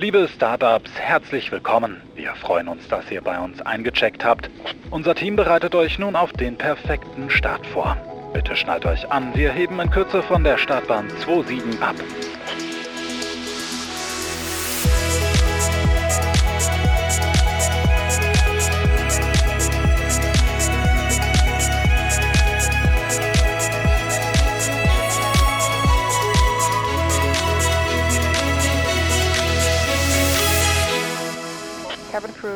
[0.00, 2.00] Liebe Startups, herzlich willkommen.
[2.14, 4.48] Wir freuen uns, dass ihr bei uns eingecheckt habt.
[4.92, 7.96] Unser Team bereitet euch nun auf den perfekten Start vor.
[8.32, 11.96] Bitte schnallt euch an, wir heben in Kürze von der Startbahn 27 ab.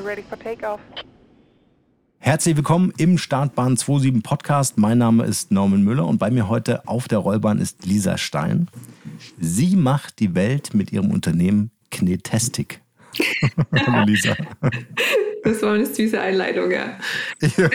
[0.05, 0.80] Ready for takeoff.
[2.19, 4.78] Herzlich willkommen im Startbahn 27 Podcast.
[4.78, 8.69] Mein Name ist Norman Müller und bei mir heute auf der Rollbahn ist Lisa Stein.
[9.38, 12.80] Sie macht die Welt mit ihrem Unternehmen Knetastic.
[13.87, 14.37] Hallo Lisa.
[15.45, 16.98] Das war eine süße Einleitung, ja.
[17.41, 17.50] Ja,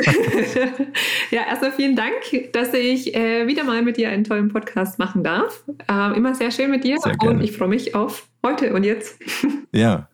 [1.31, 2.13] ja erstmal vielen Dank,
[2.53, 5.63] dass ich äh, wieder mal mit dir einen tollen Podcast machen darf.
[5.89, 9.19] Äh, immer sehr schön mit dir sehr und ich freue mich auf heute und jetzt.
[9.73, 10.07] Ja,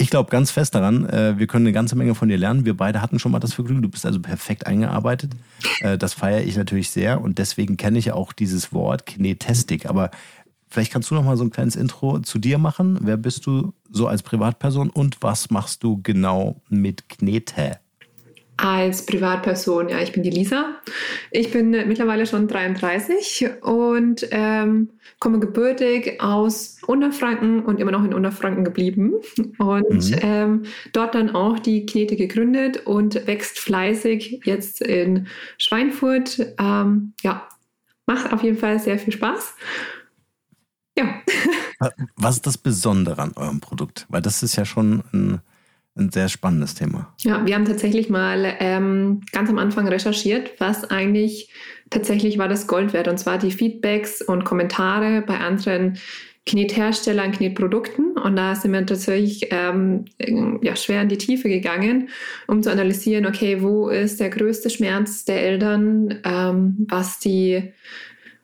[0.00, 2.64] ich glaube ganz fest daran, äh, wir können eine ganze Menge von dir lernen.
[2.64, 3.82] Wir beide hatten schon mal das Vergnügen.
[3.82, 5.32] Du bist also perfekt eingearbeitet.
[5.80, 9.86] Äh, das feiere ich natürlich sehr und deswegen kenne ich auch dieses Wort Kinetistik.
[9.86, 10.10] Aber
[10.68, 12.98] vielleicht kannst du noch mal so ein kleines Intro zu dir machen.
[13.02, 17.80] Wer bist du so als Privatperson und was machst du genau mit Knete?
[18.58, 20.76] Als Privatperson, ja, ich bin die Lisa.
[21.30, 28.12] Ich bin mittlerweile schon 33 und ähm, komme gebürtig aus Unterfranken und immer noch in
[28.12, 29.14] Unterfranken geblieben.
[29.58, 30.16] Und mhm.
[30.22, 36.54] ähm, dort dann auch die Knete gegründet und wächst fleißig jetzt in Schweinfurt.
[36.58, 37.48] Ähm, ja,
[38.06, 39.54] macht auf jeden Fall sehr viel Spaß.
[40.98, 41.22] Ja.
[42.16, 44.06] Was ist das Besondere an eurem Produkt?
[44.08, 45.40] Weil das ist ja schon ein
[45.98, 47.12] ein sehr spannendes Thema.
[47.20, 51.50] Ja, wir haben tatsächlich mal ähm, ganz am Anfang recherchiert, was eigentlich
[51.90, 53.08] tatsächlich war das Gold wert.
[53.08, 55.98] Und zwar die Feedbacks und Kommentare bei anderen
[56.46, 58.12] Knetherstellern, Knetprodukten.
[58.12, 60.06] Und da sind wir tatsächlich ähm,
[60.62, 62.08] ja, schwer in die Tiefe gegangen,
[62.46, 67.72] um zu analysieren, okay, wo ist der größte Schmerz der Eltern, ähm, was die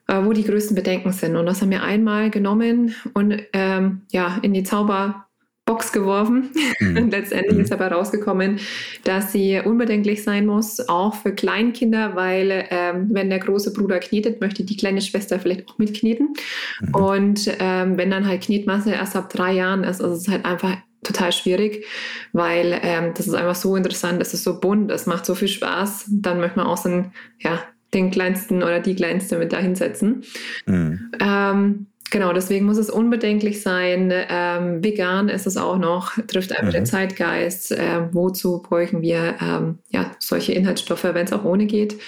[0.06, 1.34] äh, wo die größten Bedenken sind.
[1.36, 5.23] Und das haben wir einmal genommen und ähm, ja, in die Zauber
[5.64, 6.50] Box geworfen.
[6.80, 6.96] Mhm.
[6.96, 7.60] Und letztendlich mhm.
[7.62, 8.58] ist dabei rausgekommen,
[9.04, 14.40] dass sie unbedenklich sein muss, auch für Kleinkinder, weil ähm, wenn der große Bruder knetet,
[14.40, 16.34] möchte die kleine Schwester vielleicht auch mitkneten.
[16.80, 16.94] Mhm.
[16.94, 20.44] Und ähm, wenn dann halt Knetmasse erst ab drei Jahren ist, also es ist halt
[20.44, 21.84] einfach total schwierig,
[22.32, 25.48] weil ähm, das ist einfach so interessant, es ist so bunt, es macht so viel
[25.48, 26.06] Spaß.
[26.08, 30.24] Dann möchte man auch so einen, ja, den kleinsten oder die kleinste mit da hinsetzen.
[30.66, 31.86] Mhm.
[32.10, 34.12] Genau, deswegen muss es unbedenklich sein.
[34.12, 36.72] Ähm, vegan ist es auch noch, trifft einfach mhm.
[36.72, 37.72] den Zeitgeist.
[37.72, 41.98] Äh, wozu bräuchten wir ähm, ja, solche Inhaltsstoffe, wenn es auch ohne geht?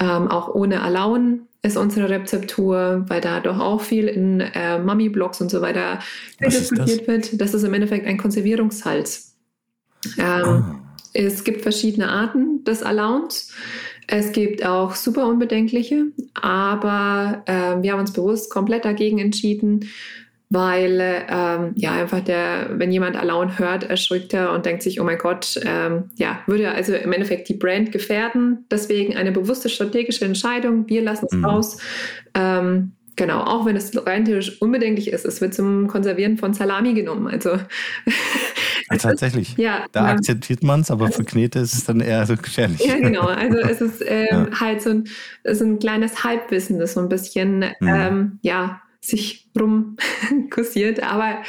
[0.00, 5.40] Ähm, auch ohne Alaun ist unsere Rezeptur, weil da doch auch viel in äh, Mummy-Blogs
[5.40, 6.00] und so weiter
[6.40, 7.40] diskutiert wird.
[7.40, 9.36] Das ist im Endeffekt ein Konservierungssalz.
[10.18, 10.76] Ähm, oh.
[11.14, 13.52] Es gibt verschiedene Arten des Alauns.
[14.06, 19.88] Es gibt auch super unbedenkliche, aber äh, wir haben uns bewusst komplett dagegen entschieden,
[20.50, 25.04] weil ähm, ja einfach der, wenn jemand Alaun hört, erschrickt er und denkt sich, oh
[25.04, 28.66] mein Gott, ähm, ja, würde also im Endeffekt die Brand gefährden.
[28.70, 30.88] Deswegen eine bewusste strategische Entscheidung.
[30.88, 31.44] Wir lassen es mhm.
[31.44, 31.78] raus.
[32.34, 36.94] Ähm, Genau, auch wenn es rein theoretisch unbedenklich ist, es wird zum Konservieren von Salami
[36.94, 37.26] genommen.
[37.26, 37.50] Also
[38.90, 39.56] Ja, tatsächlich.
[39.56, 40.12] Ja, da ja.
[40.14, 42.84] akzeptiert man es, aber für Knete ist es dann eher so gefährlich.
[42.84, 43.26] Ja, genau.
[43.26, 44.60] Also es ist ähm, ja.
[44.60, 45.08] halt so ein,
[45.44, 47.88] so ein kleines Halbwissen, das so ein bisschen mhm.
[47.88, 51.02] ähm, ja, sich rumkursiert.
[51.02, 51.42] Aber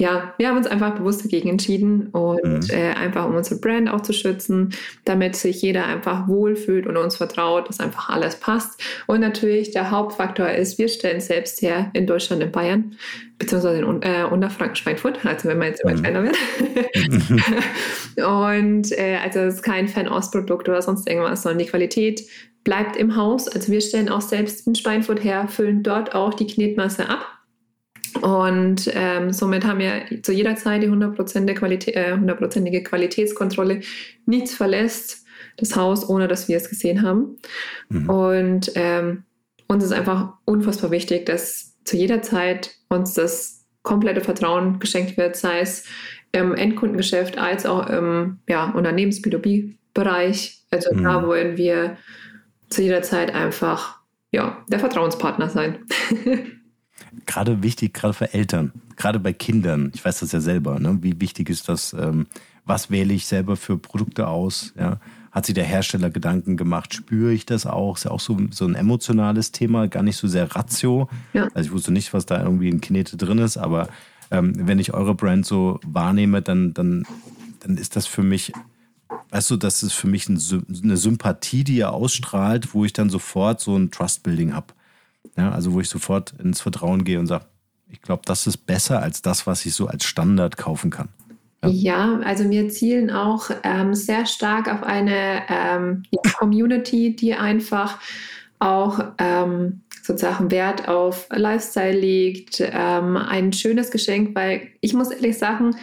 [0.00, 2.70] ja, wir haben uns einfach bewusst dagegen entschieden und mhm.
[2.70, 4.70] äh, einfach um unsere Brand auch zu schützen,
[5.04, 8.82] damit sich jeder einfach wohlfühlt und uns vertraut, dass einfach alles passt.
[9.06, 12.96] Und natürlich der Hauptfaktor ist, wir stellen selbst her in Deutschland, in Bayern,
[13.38, 16.02] beziehungsweise in äh, Unterfranken, Schweinfurt, also wenn man jetzt immer mhm.
[16.02, 16.38] kleiner wird.
[18.26, 22.22] und äh, also es ist kein Fernost-Produkt oder sonst irgendwas, sondern die Qualität
[22.64, 23.48] bleibt im Haus.
[23.48, 27.39] Also wir stellen auch selbst in Schweinfurt her, füllen dort auch die Knetmasse ab
[28.38, 33.80] und ähm, somit haben wir zu jeder Zeit die hundertprozentige Qualität, äh, Qualitätskontrolle.
[34.26, 35.24] Nichts verlässt
[35.56, 37.36] das Haus, ohne dass wir es gesehen haben.
[37.88, 38.10] Mhm.
[38.10, 39.24] Und ähm,
[39.68, 45.36] uns ist einfach unfassbar wichtig, dass zu jeder Zeit uns das komplette Vertrauen geschenkt wird,
[45.36, 45.84] sei es
[46.32, 50.62] im Endkundengeschäft als auch im ja, Unternehmens-B2B-Bereich.
[50.70, 51.04] Also mhm.
[51.04, 51.96] da wollen wir
[52.68, 53.98] zu jeder Zeit einfach
[54.30, 55.86] ja, der Vertrauenspartner sein.
[57.26, 60.98] gerade wichtig, gerade für Eltern, gerade bei Kindern, ich weiß das ja selber, ne?
[61.00, 62.26] wie wichtig ist das, ähm,
[62.64, 64.98] was wähle ich selber für Produkte aus, ja?
[65.30, 66.92] Hat sich der Hersteller Gedanken gemacht?
[66.92, 67.96] Spüre ich das auch?
[67.96, 71.08] Ist ja auch so, so ein emotionales Thema, gar nicht so sehr Ratio.
[71.32, 71.44] Ja.
[71.54, 73.88] Also ich wusste nicht, was da irgendwie in Knete drin ist, aber
[74.32, 77.06] ähm, wenn ich eure Brand so wahrnehme, dann, dann,
[77.60, 78.52] dann ist das für mich,
[79.30, 80.40] weißt du, das ist für mich ein,
[80.82, 84.74] eine Sympathie, die ihr ausstrahlt, wo ich dann sofort so ein Trust-Building habe.
[85.36, 87.46] Ja, also wo ich sofort ins Vertrauen gehe und sage,
[87.88, 91.08] ich glaube, das ist besser als das, was ich so als Standard kaufen kann.
[91.62, 96.02] Ja, ja also wir zielen auch ähm, sehr stark auf eine ähm,
[96.38, 97.98] Community, die einfach
[98.58, 105.38] auch ähm, sozusagen Wert auf Lifestyle legt, ähm, ein schönes Geschenk, weil ich muss ehrlich
[105.38, 105.76] sagen,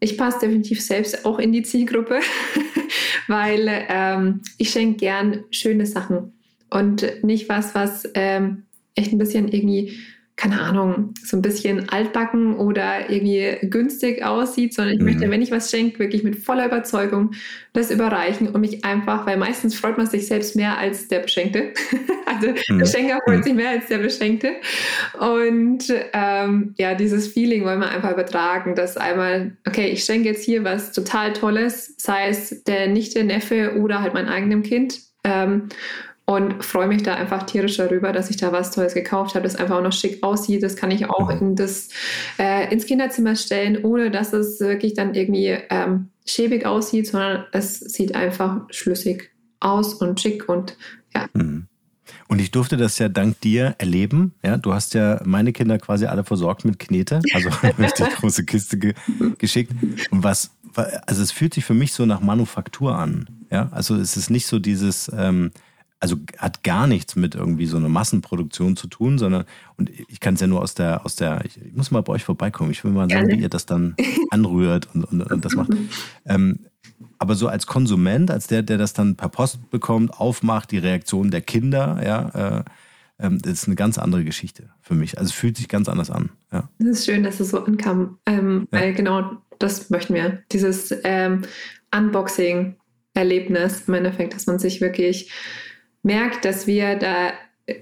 [0.00, 2.20] ich passe definitiv selbst auch in die Zielgruppe,
[3.28, 6.32] weil ähm, ich schenke gern schöne Sachen
[6.70, 9.98] und nicht was, was ähm, echt ein bisschen irgendwie
[10.36, 15.06] keine Ahnung, so ein bisschen altbacken oder irgendwie günstig aussieht, sondern ich mhm.
[15.06, 17.32] möchte, wenn ich was schenke, wirklich mit voller Überzeugung
[17.74, 21.74] das überreichen und mich einfach, weil meistens freut man sich selbst mehr als der Beschenkte.
[22.26, 22.78] also mhm.
[22.78, 23.42] der Schenker freut mhm.
[23.42, 24.52] sich mehr als der Beschenkte.
[25.20, 30.44] Und ähm, ja, dieses Feeling wollen wir einfach übertragen, dass einmal, okay, ich schenke jetzt
[30.44, 35.02] hier was total Tolles, sei es der Nichte, Neffe oder halt mein eigenem Kind.
[35.24, 35.68] Ähm,
[36.34, 39.56] und freue mich da einfach tierisch darüber, dass ich da was Tolles gekauft habe, das
[39.56, 40.62] einfach auch noch schick aussieht.
[40.62, 41.38] Das kann ich auch mhm.
[41.40, 41.88] in das,
[42.38, 47.80] äh, ins Kinderzimmer stellen, ohne dass es wirklich dann irgendwie ähm, schäbig aussieht, sondern es
[47.80, 49.30] sieht einfach schlüssig
[49.60, 50.76] aus und schick und
[51.14, 51.26] ja.
[51.34, 51.66] Mhm.
[52.28, 54.32] Und ich durfte das ja dank dir erleben.
[54.42, 58.78] Ja, du hast ja meine Kinder quasi alle versorgt mit Knete, also richtig große Kiste
[58.78, 58.94] ge
[59.38, 59.72] geschickt.
[60.10, 60.50] Und was,
[61.06, 63.28] also es fühlt sich für mich so nach Manufaktur an.
[63.50, 65.50] Ja, also es ist nicht so dieses, ähm,
[66.02, 69.44] also hat gar nichts mit irgendwie so einer Massenproduktion zu tun, sondern,
[69.76, 72.14] und ich kann es ja nur aus der, aus der, ich, ich, muss mal bei
[72.14, 73.94] euch vorbeikommen, ich will mal sagen, wie ihr das dann
[74.30, 75.70] anrührt und, und, und das macht.
[76.26, 76.58] Ähm,
[77.20, 81.30] aber so als Konsument, als der, der das dann per Post bekommt, aufmacht, die Reaktion
[81.30, 82.64] der Kinder, ja, äh,
[83.20, 85.18] ähm, das ist eine ganz andere Geschichte für mich.
[85.18, 86.30] Also es fühlt sich ganz anders an.
[86.52, 86.68] Ja.
[86.80, 88.80] Das ist schön, dass es so ankam, ähm, ja.
[88.80, 90.42] weil genau das möchten wir.
[90.50, 91.42] Dieses ähm,
[91.94, 95.30] Unboxing-Erlebnis im Endeffekt, dass man sich wirklich
[96.02, 97.32] merkt, dass wir da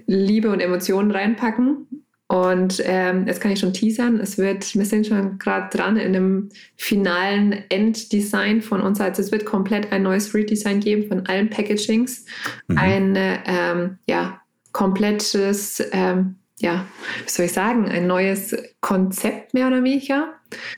[0.05, 1.87] Liebe und Emotionen reinpacken.
[2.27, 6.13] Und ähm, jetzt kann ich schon teasern, es wird, wir sind schon gerade dran in
[6.13, 6.47] dem
[6.77, 9.01] finalen Enddesign von uns.
[9.01, 12.25] Also es wird komplett ein neues Redesign geben von allen Packagings.
[12.69, 12.77] Mhm.
[12.77, 14.39] Ein ähm, ja,
[14.71, 16.85] komplettes, ähm, ja,
[17.25, 20.29] wie soll ich sagen, ein neues Konzept mehr oder weniger.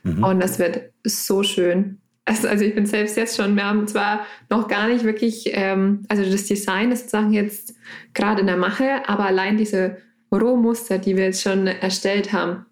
[0.01, 0.23] Mhm.
[0.23, 1.99] Und das wird so schön.
[2.25, 6.05] Also, also ich bin selbst jetzt schon, wir haben zwar noch gar nicht wirklich, ähm,
[6.07, 7.75] also das Design ist sozusagen jetzt
[8.13, 9.97] gerade in der Mache, aber allein diese
[10.31, 12.65] Rohmuster, die wir jetzt schon erstellt haben,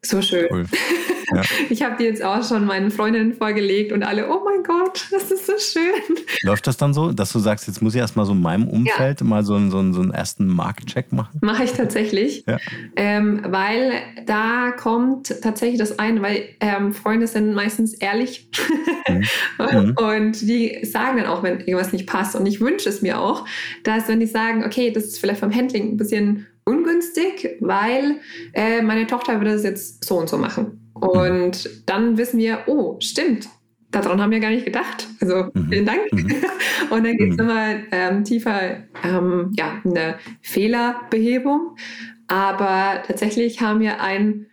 [0.00, 0.48] so schön.
[0.50, 0.66] Cool.
[1.34, 1.42] Ja.
[1.70, 5.30] Ich habe die jetzt auch schon meinen Freundinnen vorgelegt und alle, oh mein Gott, das
[5.30, 6.16] ist so schön.
[6.42, 9.20] Läuft das dann so, dass du sagst, jetzt muss ich erstmal so in meinem Umfeld
[9.20, 9.26] ja.
[9.26, 11.38] mal so einen, so, einen, so einen ersten Marktcheck machen?
[11.40, 12.44] Mache ich tatsächlich.
[12.46, 12.58] Ja.
[12.96, 13.92] Ähm, weil
[14.26, 18.48] da kommt tatsächlich das ein, weil ähm, Freunde sind meistens ehrlich
[19.08, 19.24] mhm.
[19.58, 19.96] mhm.
[19.96, 22.36] und die sagen dann auch, wenn irgendwas nicht passt.
[22.36, 23.46] Und ich wünsche es mir auch,
[23.84, 28.16] dass wenn die sagen, okay, das ist vielleicht vom Handling ein bisschen ungünstig, weil
[28.52, 30.81] äh, meine Tochter würde das jetzt so und so machen.
[31.02, 33.48] Und dann wissen wir, oh, stimmt,
[33.90, 35.08] daran haben wir gar nicht gedacht.
[35.20, 35.68] Also mhm.
[35.68, 36.12] vielen Dank.
[36.12, 36.34] Mhm.
[36.90, 37.46] Und dann geht es mhm.
[37.46, 41.76] nochmal ähm, tiefer, ähm, ja, eine Fehlerbehebung.
[42.28, 44.46] Aber tatsächlich haben wir einen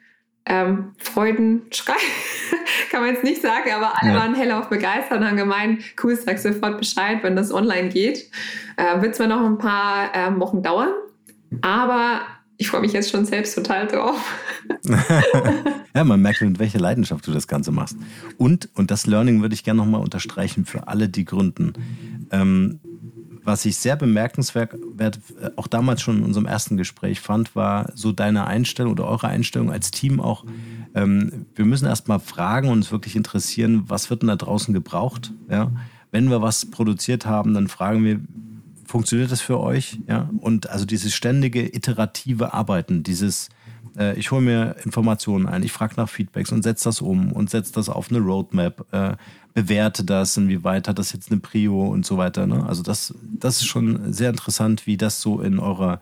[0.48, 1.94] ähm, Freudenschrei,
[2.92, 4.18] kann man jetzt nicht sagen, aber alle ja.
[4.18, 8.32] waren hellauf begeistert und haben gemeint, cool, sag sofort Bescheid, wenn das online geht.
[8.76, 10.90] Äh, wird zwar noch ein paar ähm, Wochen dauern,
[11.62, 12.22] aber
[12.60, 14.20] ich freue mich jetzt schon selbst total drauf.
[15.96, 17.96] ja, man merkt, mit welcher Leidenschaft du das Ganze machst.
[18.38, 21.74] Und, und das Learning würde ich gerne nochmal unterstreichen für alle, die gründen.
[22.32, 22.82] Ähm,
[23.46, 24.76] was ich sehr bemerkenswert,
[25.56, 29.72] auch damals schon in unserem ersten Gespräch fand, war so deine Einstellung oder eure Einstellung
[29.72, 30.44] als Team auch.
[30.96, 35.32] Ähm, wir müssen erstmal fragen und uns wirklich interessieren, was wird denn da draußen gebraucht?
[35.50, 35.72] Ja?
[36.12, 38.20] Wenn wir was produziert haben, dann fragen wir,
[38.90, 40.00] Funktioniert das für euch?
[40.08, 40.32] Ja.
[40.40, 43.50] Und also dieses ständige iterative Arbeiten, dieses,
[43.96, 47.52] äh, ich hole mir Informationen ein, ich frage nach Feedbacks und setze das um und
[47.52, 49.16] setze das auf eine Roadmap, äh,
[49.54, 52.48] bewerte das, inwieweit hat das jetzt eine Prio und so weiter.
[52.48, 52.66] Ne?
[52.66, 56.00] Also das, das ist schon sehr interessant, wie das so in eurer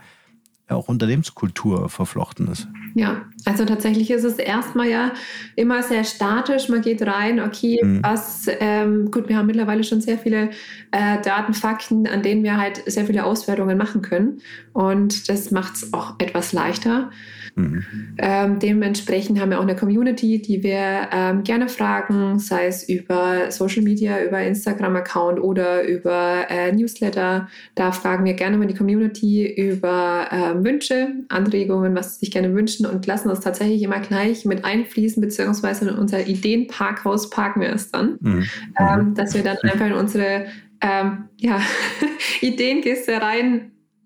[0.70, 2.70] auch Unternehmenskultur verflochten ist.
[2.98, 5.12] Ja, also tatsächlich ist es erstmal ja
[5.56, 6.68] immer sehr statisch.
[6.68, 8.00] Man geht rein, okay, mhm.
[8.02, 10.50] was, ähm, gut, wir haben mittlerweile schon sehr viele
[10.90, 14.42] äh, Daten, Fakten, an denen wir halt sehr viele Auswertungen machen können.
[14.74, 17.12] Und das macht es auch etwas leichter.
[17.58, 17.84] Mhm.
[18.20, 23.50] Ähm, dementsprechend haben wir auch eine Community, die wir ähm, gerne fragen, sei es über
[23.50, 27.50] Social Media, über Instagram-Account oder über äh, Newsletter.
[27.74, 32.54] Da fragen wir gerne mal die Community über äh, Wünsche, Anregungen, was sie sich gerne
[32.54, 37.74] wünschen und lassen das tatsächlich immer gleich mit einfließen, beziehungsweise in unser Ideenparkhaus parken wir
[37.74, 38.44] es dann, mhm.
[38.80, 40.46] ähm, dass wir dann einfach in unsere
[40.82, 41.60] ähm, ja,
[42.42, 43.20] Ideenkiste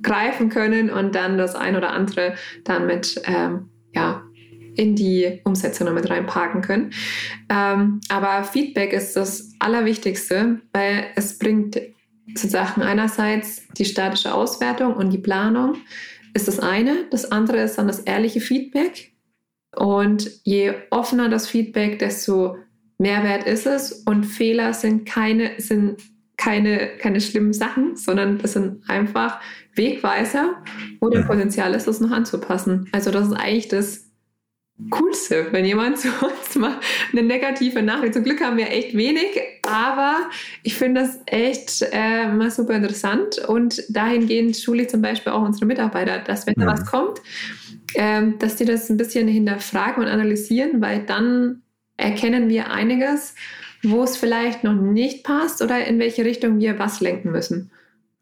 [0.03, 4.24] reingreifen können und dann das ein oder andere dann mit ähm, ja,
[4.75, 6.91] in die Umsetzung noch mit reinparken können.
[7.50, 11.79] Ähm, aber Feedback ist das Allerwichtigste, weil es bringt
[12.36, 15.75] sozusagen einerseits die statische Auswertung und die Planung
[16.34, 17.05] ist das eine.
[17.12, 19.12] Das andere ist dann das ehrliche Feedback.
[19.75, 22.58] Und je offener das Feedback, desto
[22.98, 23.91] mehr wert ist es.
[23.91, 26.01] Und Fehler sind keine, sind
[26.41, 29.39] keine, keine schlimmen Sachen, sondern es sind einfach
[29.75, 30.55] Wegweiser,
[31.00, 32.89] wo der Potenzial ist, das noch anzupassen.
[32.91, 34.10] Also das ist eigentlich das
[34.89, 36.79] Coolste, wenn jemand zu uns mal
[37.12, 38.15] eine negative Nachricht.
[38.15, 40.17] Zum Glück haben wir echt wenig, aber
[40.63, 45.43] ich finde das echt äh, mal super interessant und dahingehend schule ich zum Beispiel auch
[45.43, 47.19] unsere Mitarbeiter, dass wenn da was kommt,
[47.93, 51.62] äh, dass die das ein bisschen hinterfragen und analysieren, weil dann
[51.98, 53.36] erkennen wir einiges,
[53.83, 57.71] wo es vielleicht noch nicht passt oder in welche Richtung wir was lenken müssen.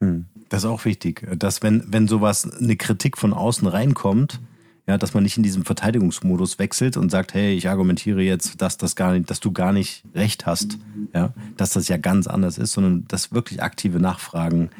[0.02, 0.26] Hm.
[0.50, 4.40] Das ist auch wichtig, dass wenn, wenn sowas, eine Kritik von außen reinkommt,
[4.88, 8.78] ja, dass man nicht in diesem Verteidigungsmodus wechselt und sagt, hey, ich argumentiere jetzt, dass
[8.78, 10.80] das gar nicht, dass du gar nicht recht hast,
[11.14, 14.72] ja, dass das ja ganz anders ist, sondern dass wirklich aktive Nachfragen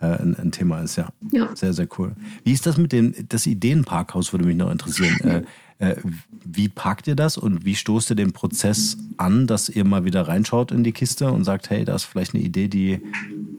[0.00, 1.08] äh, ein, ein, Thema ist, ja.
[1.32, 1.48] ja.
[1.56, 2.12] Sehr, sehr cool.
[2.44, 5.16] Wie ist das mit dem, das Ideenparkhaus würde mich noch interessieren.
[5.24, 5.42] Äh, äh,
[6.44, 10.22] wie parkt ihr das und wie stoßt ihr den Prozess an, dass ihr mal wieder
[10.28, 13.00] reinschaut in die Kiste und sagt, hey, da ist vielleicht eine Idee, die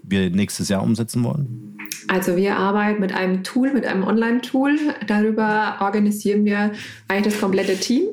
[0.04, 1.78] wir nächstes Jahr umsetzen wollen?
[2.08, 4.78] Also wir arbeiten mit einem Tool, mit einem Online-Tool.
[5.08, 6.72] Darüber organisieren wir
[7.08, 8.04] eigentlich das komplette Team.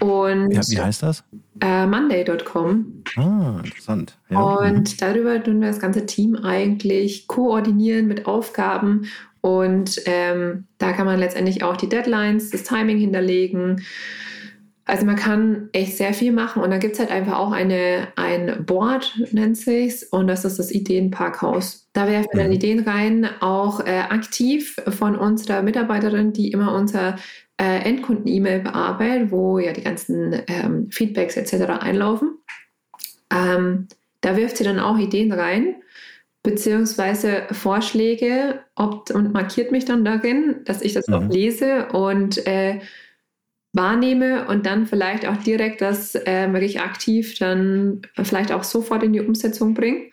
[0.00, 1.24] Und ja, wie heißt das?
[1.60, 3.02] Äh, Monday.com.
[3.16, 4.16] Ah, interessant.
[4.30, 4.40] Ja.
[4.40, 4.96] Und mhm.
[4.98, 9.06] darüber tun wir das ganze Team eigentlich koordinieren mit Aufgaben.
[9.40, 13.82] Und ähm, da kann man letztendlich auch die Deadlines, das Timing hinterlegen.
[14.84, 18.08] Also man kann echt sehr viel machen und da gibt es halt einfach auch eine,
[18.16, 21.90] ein Board, nennt sich's, und das ist das Ideenparkhaus.
[21.92, 22.56] Da werfen wir dann mhm.
[22.56, 27.16] Ideen rein, auch äh, aktiv von unserer Mitarbeiterin, die immer unser
[27.60, 31.80] äh, Endkunden-E-Mail bearbeitet, wo ja die ganzen ähm, Feedbacks etc.
[31.80, 32.38] einlaufen.
[33.30, 33.88] Ähm,
[34.22, 35.76] da wirft sie dann auch Ideen rein,
[36.48, 41.14] beziehungsweise Vorschläge ob, und markiert mich dann darin, dass ich das mhm.
[41.14, 42.80] auch lese und äh,
[43.74, 49.12] wahrnehme und dann vielleicht auch direkt das äh, wirklich aktiv dann vielleicht auch sofort in
[49.12, 50.10] die Umsetzung bringe.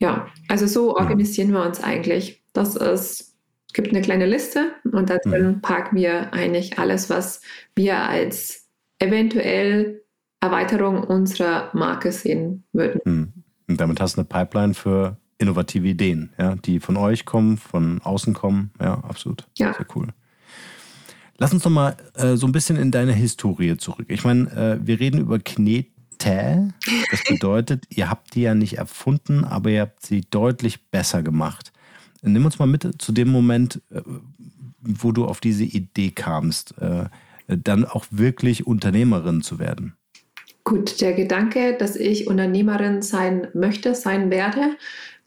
[0.00, 0.96] Ja, also so mhm.
[0.96, 2.42] organisieren wir uns eigentlich.
[2.52, 3.36] Das ist,
[3.68, 5.60] es gibt eine kleine Liste und da drin mhm.
[5.60, 7.42] parken wir eigentlich alles, was
[7.76, 8.66] wir als
[8.98, 10.02] eventuell
[10.40, 13.00] Erweiterung unserer Marke sehen würden.
[13.04, 13.32] Mhm.
[13.68, 18.00] Und damit hast du eine Pipeline für innovative Ideen, ja, die von euch kommen, von
[18.02, 18.70] außen kommen.
[18.80, 19.46] Ja, absolut.
[19.56, 19.74] Ja.
[19.74, 20.08] Sehr cool.
[21.38, 24.06] Lass uns noch mal äh, so ein bisschen in deine Historie zurück.
[24.08, 26.72] Ich meine, äh, wir reden über Knete.
[27.10, 31.72] Das bedeutet, ihr habt die ja nicht erfunden, aber ihr habt sie deutlich besser gemacht.
[32.22, 34.00] Nimm uns mal mit zu dem Moment, äh,
[34.80, 37.06] wo du auf diese Idee kamst, äh,
[37.48, 39.94] dann auch wirklich Unternehmerin zu werden.
[40.62, 44.76] Gut, der Gedanke, dass ich Unternehmerin sein möchte, sein werde,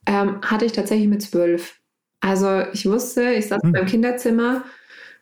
[0.08, 1.80] ähm, hatte ich tatsächlich mit zwölf.
[2.20, 3.74] Also ich wusste, ich saß hm.
[3.74, 4.64] beim Kinderzimmer,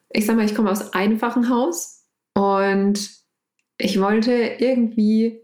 [0.10, 3.10] ich sag mal, ich komme aus einfachen Haus und
[3.78, 5.42] ich wollte irgendwie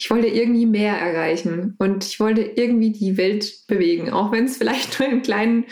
[0.00, 4.56] ich wollte irgendwie mehr erreichen und ich wollte irgendwie die Welt bewegen, auch wenn es
[4.56, 5.64] vielleicht nur eine kleinen,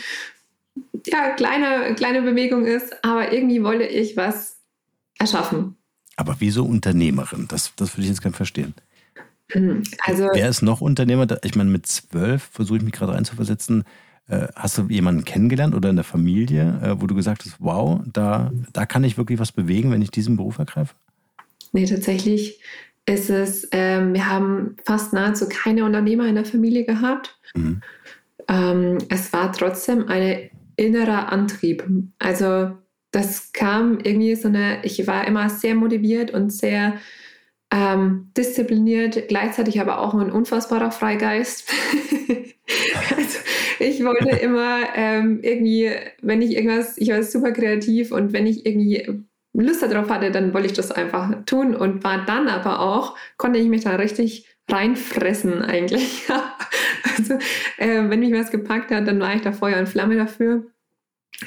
[1.07, 4.59] ja, kleine, kleine Bewegung ist, aber irgendwie wollte ich was
[5.19, 5.77] erschaffen.
[6.17, 7.47] Aber wieso Unternehmerin?
[7.49, 8.75] Das, das würde ich jetzt gerne verstehen.
[9.53, 11.27] Hm, also, Wer ist noch Unternehmer?
[11.45, 13.85] Ich meine, mit zwölf versuche ich mich gerade reinzuversetzen.
[14.29, 18.01] Äh, hast du jemanden kennengelernt oder in der Familie, äh, wo du gesagt hast, wow,
[18.13, 20.95] da, da kann ich wirklich was bewegen, wenn ich diesen Beruf ergreife?
[21.73, 22.61] Nee, tatsächlich
[23.07, 27.39] ist es, ähm, wir haben fast nahezu keine Unternehmer in der Familie gehabt.
[27.55, 27.83] Mhm.
[28.49, 31.87] Ähm, es war trotzdem ein innerer Antrieb.
[32.19, 32.73] Also
[33.13, 36.95] das kam irgendwie so eine, ich war immer sehr motiviert und sehr
[37.71, 41.69] ähm, diszipliniert, gleichzeitig aber auch ein unfassbarer Freigeist.
[43.17, 43.39] also
[43.79, 45.91] ich wollte immer ähm, irgendwie,
[46.23, 50.53] wenn ich irgendwas, ich war super kreativ und wenn ich irgendwie Lust darauf hatte, dann
[50.53, 54.47] wollte ich das einfach tun und war dann aber auch, konnte ich mich da richtig
[54.71, 56.25] reinfressen eigentlich.
[57.17, 57.35] also
[57.79, 60.67] äh, wenn mich was gepackt hat, dann war ich da Feuer und Flamme dafür.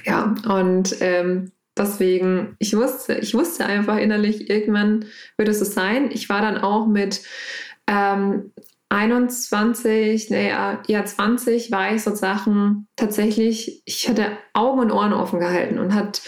[0.06, 5.06] Ja, und ähm, deswegen, ich wusste, ich wusste einfach innerlich, irgendwann
[5.38, 6.10] wird es so sein.
[6.12, 7.22] Ich war dann auch mit
[7.88, 8.52] ähm,
[8.90, 15.78] 21, naja, ja 20 war ich sozusagen tatsächlich, ich hatte Augen und Ohren offen gehalten
[15.78, 16.22] und hat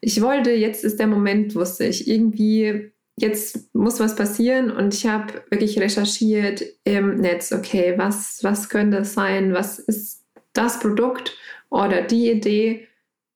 [0.00, 5.06] ich wollte, jetzt ist der Moment, wusste ich, irgendwie, jetzt muss was passieren und ich
[5.06, 11.36] habe wirklich recherchiert im Netz, okay, was, was könnte es sein, was ist das Produkt
[11.70, 12.88] oder die Idee,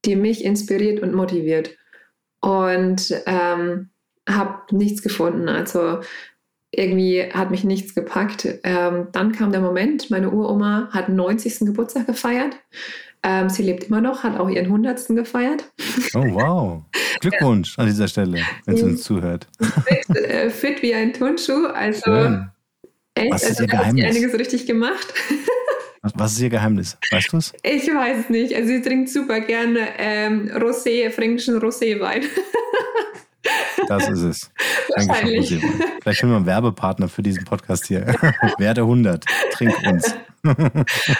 [0.04, 1.76] die mich inspiriert und motiviert.
[2.40, 3.90] Und ähm,
[4.28, 5.49] habe nichts gefunden.
[5.49, 6.00] Also
[6.71, 8.49] irgendwie hat mich nichts gepackt.
[8.64, 11.61] Ähm, dann kam der Moment, meine Uroma hat den 90.
[11.61, 12.56] Geburtstag gefeiert.
[13.23, 15.09] Ähm, sie lebt immer noch, hat auch ihren 100.
[15.09, 15.71] gefeiert.
[16.14, 16.82] Oh, wow.
[17.21, 19.47] Glückwunsch an dieser Stelle, wenn sie uns zuhört.
[19.87, 21.66] Fit, äh, fit wie ein Turnschuh.
[21.66, 22.50] Also, Schön.
[23.14, 24.04] echt, Was ist also, ihr Geheimnis?
[24.06, 25.14] einiges richtig gemacht.
[26.02, 26.99] Was ist ihr Geheimnis?
[27.12, 27.52] Weißt du es?
[27.62, 28.54] Ich weiß es nicht.
[28.54, 32.25] Also, sie trinkt super gerne ähm, Rosé, fränkischen Roséwein.
[33.88, 34.50] Das ist es.
[34.94, 35.49] Wahrscheinlich.
[35.49, 38.06] Vielleicht finden wir einen Werbepartner für diesen Podcast hier.
[38.59, 39.25] Werde 100.
[39.50, 40.14] Trink uns.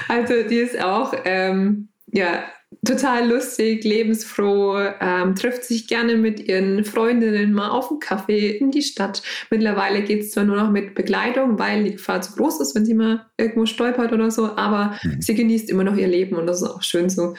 [0.09, 2.45] also die ist auch ähm, ja,
[2.85, 8.71] total lustig, lebensfroh, ähm, trifft sich gerne mit ihren Freundinnen mal auf einen Kaffee in
[8.71, 9.23] die Stadt.
[9.51, 12.85] Mittlerweile geht es zwar nur noch mit Begleitung, weil die Gefahr zu groß ist, wenn
[12.85, 15.21] sie mal irgendwo stolpert oder so, aber mhm.
[15.21, 17.35] sie genießt immer noch ihr Leben und das ist auch schön so.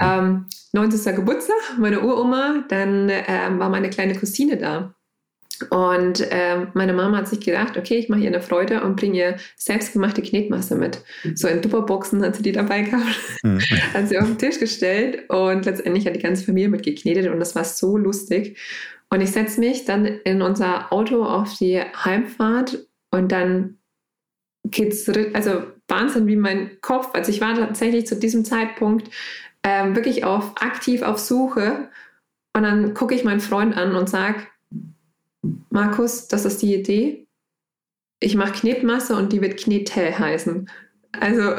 [0.00, 1.14] Ähm, 90.
[1.16, 4.94] Geburtstag, meine Uroma, dann ähm, war meine kleine Cousine da.
[5.70, 9.16] Und ähm, meine Mama hat sich gedacht, okay, ich mache ihr eine Freude und bringe
[9.16, 11.02] ihr selbstgemachte Knetmasse mit.
[11.34, 13.60] So in Tupperboxen hat sie die dabei gehabt, mhm.
[13.94, 17.54] hat sie auf den Tisch gestellt und letztendlich hat die ganze Familie mitgeknetet und das
[17.54, 18.58] war so lustig.
[19.10, 23.78] Und ich setze mich dann in unser Auto auf die Heimfahrt und dann
[24.64, 29.10] geht's, also Wahnsinn, wie mein Kopf, also ich war tatsächlich zu diesem Zeitpunkt
[29.62, 31.90] ähm, wirklich auf aktiv auf Suche
[32.54, 34.46] und dann gucke ich meinen Freund an und sage,
[35.70, 37.26] Markus, das ist die Idee.
[38.20, 40.70] Ich mache Knetmasse und die wird Knete heißen.
[41.12, 41.54] Also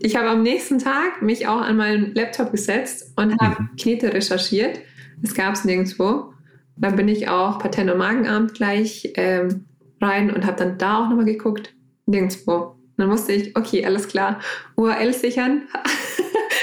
[0.00, 3.76] ich habe am nächsten Tag mich auch an meinen Laptop gesetzt und habe mhm.
[3.76, 4.80] Knete recherchiert.
[5.22, 6.32] Das gab es nirgendwo.
[6.76, 9.64] Dann bin ich auch Patent- und Magenamt gleich ähm,
[10.00, 11.74] rein und habe dann da auch nochmal geguckt.
[12.06, 12.76] Nirgendwo.
[12.96, 14.40] dann wusste ich, okay, alles klar,
[14.76, 15.62] URL sichern.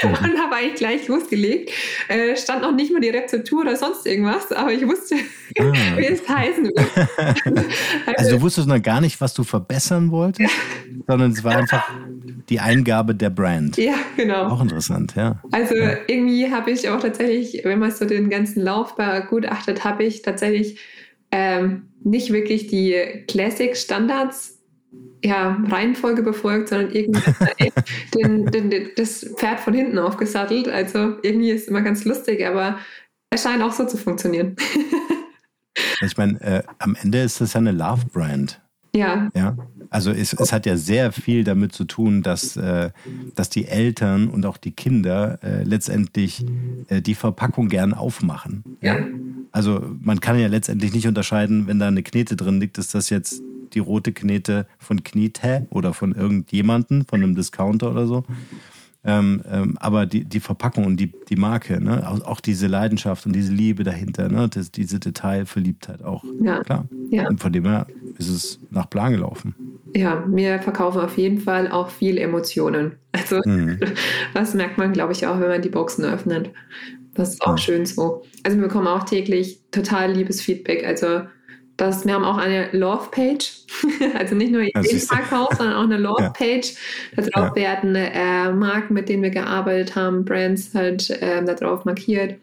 [0.24, 1.70] und habe eigentlich gleich losgelegt.
[2.08, 5.16] Äh, stand noch nicht mal die Rezeptur oder sonst irgendwas, aber ich wusste,
[5.58, 5.62] ah.
[5.96, 7.66] wie es heißen wird.
[8.16, 10.54] also, du wusstest noch gar nicht, was du verbessern wolltest,
[11.06, 11.88] sondern es war einfach
[12.48, 13.76] die Eingabe der Brand.
[13.76, 14.48] Ja, genau.
[14.48, 15.40] Auch interessant, ja.
[15.52, 15.96] Also ja.
[16.06, 20.78] irgendwie habe ich auch tatsächlich, wenn man so den ganzen Lauf begutachtet, habe ich tatsächlich
[21.30, 24.53] ähm, nicht wirklich die Classic-Standards
[25.24, 27.22] ja, Reihenfolge befolgt, sondern irgendwie
[28.14, 30.68] den, den, den, das Pferd von hinten aufgesattelt.
[30.68, 32.78] Also irgendwie ist es immer ganz lustig, aber
[33.30, 34.54] es scheint auch so zu funktionieren.
[36.02, 38.60] ich meine, äh, am Ende ist das ja eine Love-Brand.
[38.94, 39.30] Ja.
[39.34, 39.56] ja.
[39.90, 42.90] Also es, es hat ja sehr viel damit zu tun, dass, äh,
[43.34, 46.44] dass die Eltern und auch die Kinder äh, letztendlich
[46.88, 48.62] äh, die Verpackung gern aufmachen.
[48.82, 48.98] Ja.
[49.52, 53.08] Also man kann ja letztendlich nicht unterscheiden, wenn da eine Knete drin liegt, ist das
[53.10, 58.24] jetzt die rote Knete von Knete oder von irgendjemanden, von einem Discounter oder so.
[59.06, 62.08] Ähm, ähm, aber die, die Verpackung und die, die Marke, ne?
[62.08, 64.48] auch, auch diese Leidenschaft und diese Liebe dahinter, ne?
[64.48, 66.24] das, diese Detailverliebtheit auch.
[66.40, 66.62] Ja.
[66.62, 66.88] Klar.
[67.10, 67.28] Ja.
[67.28, 69.54] Und von dem her ist es nach Plan gelaufen.
[69.94, 72.92] Ja, wir verkaufen auf jeden Fall auch viel Emotionen.
[73.12, 73.78] Also mhm.
[74.34, 76.50] das merkt man, glaube ich, auch, wenn man die Boxen öffnet.
[77.12, 77.58] Das ist auch ja.
[77.58, 78.22] schön so.
[78.42, 80.84] Also wir bekommen auch täglich total liebes Feedback.
[80.86, 81.22] Also
[81.76, 83.50] das, wir haben auch eine Love-Page,
[84.18, 86.74] also nicht nur Ideenverkauf, sondern auch eine Love-Page.
[87.16, 87.22] Ja.
[87.22, 87.62] Darauf ja.
[87.62, 92.36] werden äh, Marken, mit denen wir gearbeitet haben, Brands halt äh, darauf markiert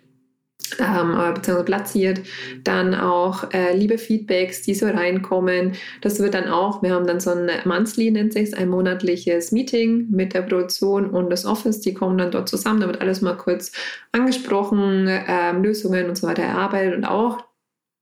[0.79, 2.21] ähm, beziehungsweise platziert.
[2.63, 5.73] Dann auch äh, liebe Feedbacks, die so reinkommen.
[6.01, 10.07] Das wird dann auch, wir haben dann so ein Monthly, nennt sich ein monatliches Meeting
[10.09, 11.81] mit der Produktion und das Office.
[11.81, 12.81] Die kommen dann dort zusammen.
[12.81, 13.71] Da wird alles mal kurz
[14.11, 17.50] angesprochen, ähm, Lösungen und so weiter erarbeitet und auch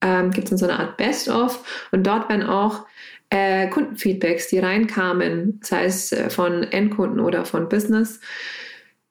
[0.01, 2.85] ähm, gibt es dann so eine Art Best-of und dort werden auch
[3.29, 8.19] äh, Kundenfeedbacks, die reinkamen, sei es äh, von Endkunden oder von Business,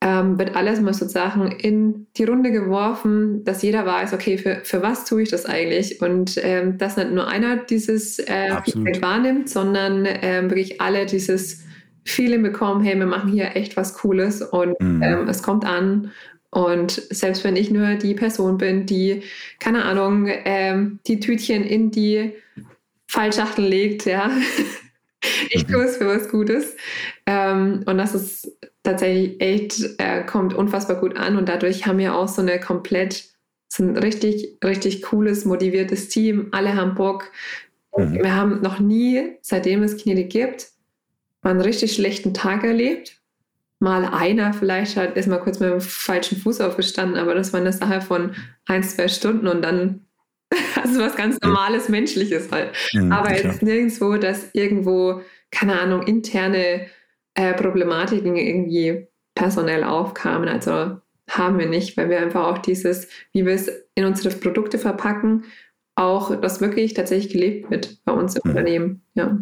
[0.01, 4.81] ähm, wird alles mal sozusagen in die Runde geworfen, dass jeder weiß, okay, für, für
[4.81, 6.01] was tue ich das eigentlich?
[6.01, 11.65] Und ähm, dass nicht nur einer dieses äh, Feedback wahrnimmt, sondern ähm, wirklich alle dieses
[12.05, 15.03] Feeling bekommen, hey, wir machen hier echt was Cooles und mhm.
[15.03, 16.13] ähm, es kommt an
[16.51, 19.23] und selbst wenn ich nur die Person bin, die,
[19.59, 22.33] keine Ahnung, ähm, die Tütchen in die
[23.07, 24.31] Fallschachtel legt, ja,
[25.51, 26.77] ich tue es für was Gutes.
[27.27, 31.37] Ähm, und das ist tatsächlich echt, äh, kommt unfassbar gut an.
[31.37, 33.25] Und dadurch haben wir auch so eine komplett,
[33.69, 36.49] so ein richtig, richtig cooles, motiviertes Team.
[36.53, 37.31] Alle haben Bock.
[37.97, 38.15] Mhm.
[38.15, 40.69] Wir haben noch nie, seitdem es Knete gibt,
[41.43, 43.18] mal einen richtig schlechten Tag erlebt.
[43.81, 47.61] Mal einer vielleicht hat, ist mal kurz mit dem falschen Fuß aufgestanden, aber das war
[47.61, 48.35] eine Sache von
[48.67, 50.05] ein, zwei Stunden und dann
[50.83, 52.73] also was ganz normales, menschliches halt.
[52.93, 53.53] Mhm, aber klar.
[53.53, 56.87] jetzt nirgendwo, dass irgendwo, keine Ahnung, interne
[57.35, 60.49] äh, Problematiken irgendwie personell aufkamen.
[60.49, 64.79] Also haben wir nicht, weil wir einfach auch dieses, wie wir es in unsere Produkte
[64.79, 65.45] verpacken,
[65.95, 68.51] auch das wirklich tatsächlich gelebt wird bei uns im mhm.
[68.51, 69.03] Unternehmen.
[69.15, 69.39] Ja.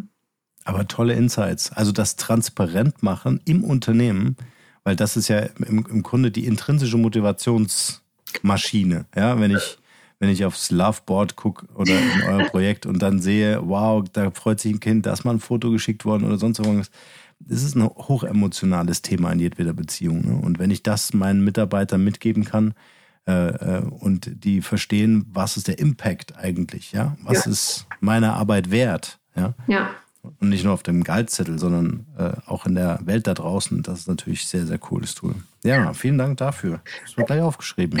[0.67, 1.71] Aber tolle Insights.
[1.71, 4.37] Also das transparent machen im Unternehmen,
[4.83, 9.05] weil das ist ja im, im Grunde die intrinsische Motivationsmaschine.
[9.15, 9.77] Ja, wenn ich,
[10.19, 14.59] wenn ich aufs Loveboard gucke oder in euer Projekt und dann sehe, wow, da freut
[14.59, 16.91] sich ein Kind, da ist mal ein Foto geschickt worden oder sonst irgendwas
[17.49, 20.25] es ist ein hochemotionales Thema in jedweder Beziehung.
[20.25, 20.35] Ne?
[20.35, 22.73] Und wenn ich das meinen Mitarbeitern mitgeben kann
[23.27, 27.51] äh, äh, und die verstehen, was ist der Impact eigentlich, ja, was ja.
[27.51, 29.89] ist meine Arbeit wert, ja, ja.
[30.39, 33.83] Und nicht nur auf dem Gehaltszettel, sondern äh, auch in der Welt da draußen.
[33.83, 35.35] Das ist natürlich ein sehr, sehr cooles Tool.
[35.63, 36.79] Ja, vielen Dank dafür.
[37.03, 37.99] Das wird gleich aufgeschrieben.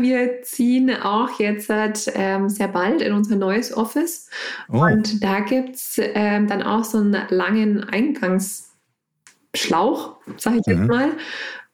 [0.00, 1.70] Wir ziehen auch jetzt
[2.14, 4.28] ähm, sehr bald in unser neues Office.
[4.68, 4.82] Oh.
[4.82, 10.86] Und da gibt es ähm, dann auch so einen langen Eingangsschlauch, sage ich jetzt mhm.
[10.86, 11.10] mal.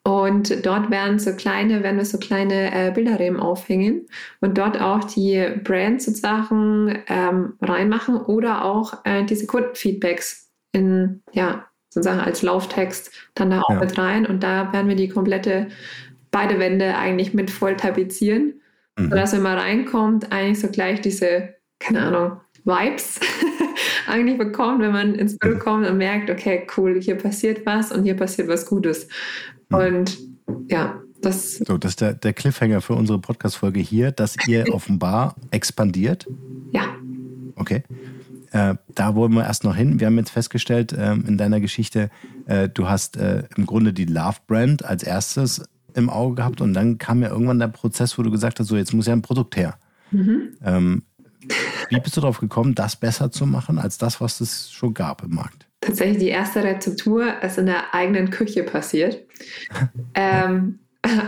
[0.06, 4.06] Und dort werden so kleine, werden wir so kleine äh, Bilderrahmen aufhängen
[4.40, 11.66] und dort auch die Brands sozusagen ähm, reinmachen oder auch äh, diese Kundenfeedbacks in, ja,
[11.88, 13.80] sozusagen als Lauftext dann da auch ja.
[13.80, 14.26] mit rein.
[14.26, 15.70] Und da werden wir die komplette,
[16.30, 18.60] beide Wände eigentlich mit voll tapezieren,
[18.96, 19.10] mhm.
[19.10, 23.18] sodass wenn man reinkommt, eigentlich so gleich diese, keine Ahnung, Vibes
[24.06, 25.58] eigentlich bekommt, wenn man ins Büro mhm.
[25.58, 29.08] kommt und merkt, okay, cool, hier passiert was und hier passiert was Gutes.
[29.70, 29.78] Hm.
[29.78, 30.18] Und
[30.68, 31.56] ja, das.
[31.56, 36.26] So, das ist der, der Cliffhanger für unsere Podcast-Folge hier, dass ihr offenbar expandiert.
[36.72, 36.84] Ja.
[37.56, 37.82] Okay.
[38.52, 40.00] Äh, da wollen wir erst noch hin.
[40.00, 42.10] Wir haben jetzt festgestellt äh, in deiner Geschichte,
[42.46, 45.62] äh, du hast äh, im Grunde die Love Brand als erstes
[45.94, 48.76] im Auge gehabt und dann kam ja irgendwann der Prozess, wo du gesagt hast, so
[48.76, 49.78] jetzt muss ja ein Produkt her.
[50.10, 50.52] Mhm.
[50.62, 51.02] Ähm,
[51.88, 55.22] wie bist du darauf gekommen, das besser zu machen als das, was es schon gab
[55.22, 55.65] im Markt?
[55.86, 59.24] Tatsächlich die erste Rezeptur ist in der eigenen Küche passiert.
[60.14, 60.80] ähm,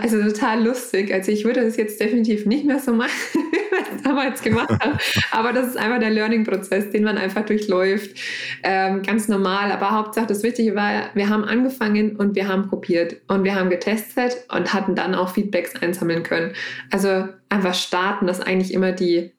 [0.03, 1.12] also total lustig.
[1.12, 4.71] Also ich würde das jetzt definitiv nicht mehr so machen, wie wir es damals gemacht
[4.71, 4.99] haben.
[5.31, 8.16] Aber das ist einfach der Learning-Prozess, den man einfach durchläuft.
[8.62, 9.71] Ähm, ganz normal.
[9.71, 13.71] Aber Hauptsache das Wichtige war, wir haben angefangen und wir haben probiert und wir haben
[13.71, 16.53] getestet und hatten dann auch Feedbacks einsammeln können.
[16.90, 19.33] Also einfach starten, das ist eigentlich immer die,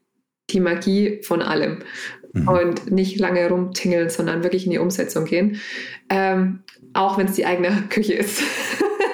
[0.52, 1.80] die Magie von allem
[2.34, 2.48] mhm.
[2.48, 5.60] und nicht lange rumtingeln, sondern wirklich in die Umsetzung gehen.
[6.10, 6.60] Ähm,
[6.94, 8.42] auch wenn es die eigene Küche ist.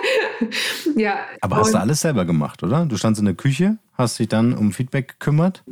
[0.96, 1.20] ja.
[1.42, 2.86] Aber hast du alles selber gemacht, oder?
[2.86, 5.64] Du standst in der Küche, hast dich dann um Feedback gekümmert?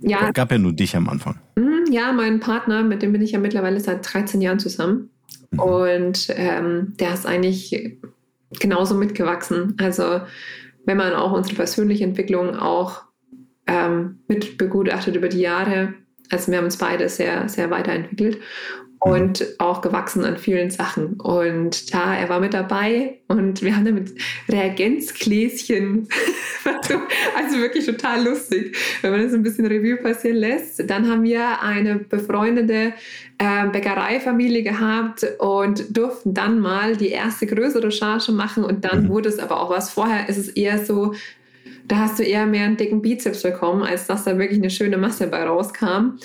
[0.00, 0.28] Ja.
[0.28, 1.38] Es gab ja nur dich am Anfang.
[1.56, 5.10] Mhm, ja, mein Partner, mit dem bin ich ja mittlerweile seit 13 Jahren zusammen.
[5.50, 5.58] Mhm.
[5.58, 7.98] Und ähm, der ist eigentlich
[8.60, 9.76] genauso mitgewachsen.
[9.78, 10.20] Also
[10.84, 13.02] wenn man auch unsere persönliche Entwicklung auch
[13.66, 15.94] ähm, mit begutachtet über die Jahre,
[16.30, 18.38] also wir haben uns beide sehr, sehr weiterentwickelt
[19.00, 21.14] und auch gewachsen an vielen Sachen.
[21.14, 24.12] Und da, er war mit dabei und wir haben dann mit
[24.48, 26.08] Reagenzgläschen,
[27.36, 30.90] also wirklich total lustig, wenn man das ein bisschen Revue passieren lässt.
[30.90, 32.92] Dann haben wir eine befreundete
[33.38, 39.08] äh, Bäckereifamilie gehabt und durften dann mal die erste größere Charge machen und dann mhm.
[39.10, 39.90] wurde es aber auch was.
[39.90, 41.14] Vorher ist es eher so,
[41.88, 44.98] da hast du eher mehr einen dicken Bizeps bekommen, als dass da wirklich eine schöne
[44.98, 46.18] Masse bei rauskam.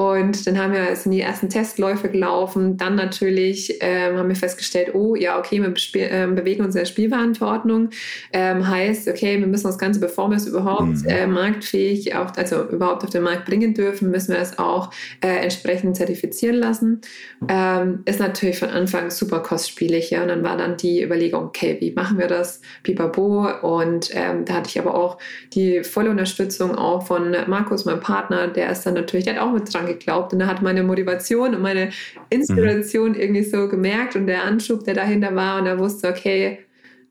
[0.00, 2.78] Und dann haben wir sind die ersten Testläufe gelaufen.
[2.78, 6.86] Dann natürlich ähm, haben wir festgestellt, oh ja, okay, wir äh, bewegen uns in der
[6.86, 7.90] Spielwarenverordnung.
[8.32, 11.06] Ähm, heißt, okay, wir müssen das Ganze, bevor wir es überhaupt mhm.
[11.06, 14.90] äh, marktfähig, auf, also überhaupt auf den Markt bringen dürfen, müssen wir es auch
[15.22, 17.02] äh, entsprechend zertifizieren lassen.
[17.46, 20.08] Ähm, ist natürlich von Anfang super kostspielig.
[20.08, 20.22] Ja?
[20.22, 22.62] Und dann war dann die Überlegung, okay, wie machen wir das?
[22.84, 23.50] Pipapo.
[23.60, 25.18] Und ähm, da hatte ich aber auch
[25.52, 29.52] die volle Unterstützung auch von Markus, meinem Partner, der ist dann natürlich, der hat auch
[29.52, 30.32] mit dran geglaubt.
[30.32, 31.90] Und er hat meine Motivation und meine
[32.30, 33.20] Inspiration mhm.
[33.20, 35.60] irgendwie so gemerkt und der Anschub, der dahinter war.
[35.60, 36.58] Und er wusste, okay,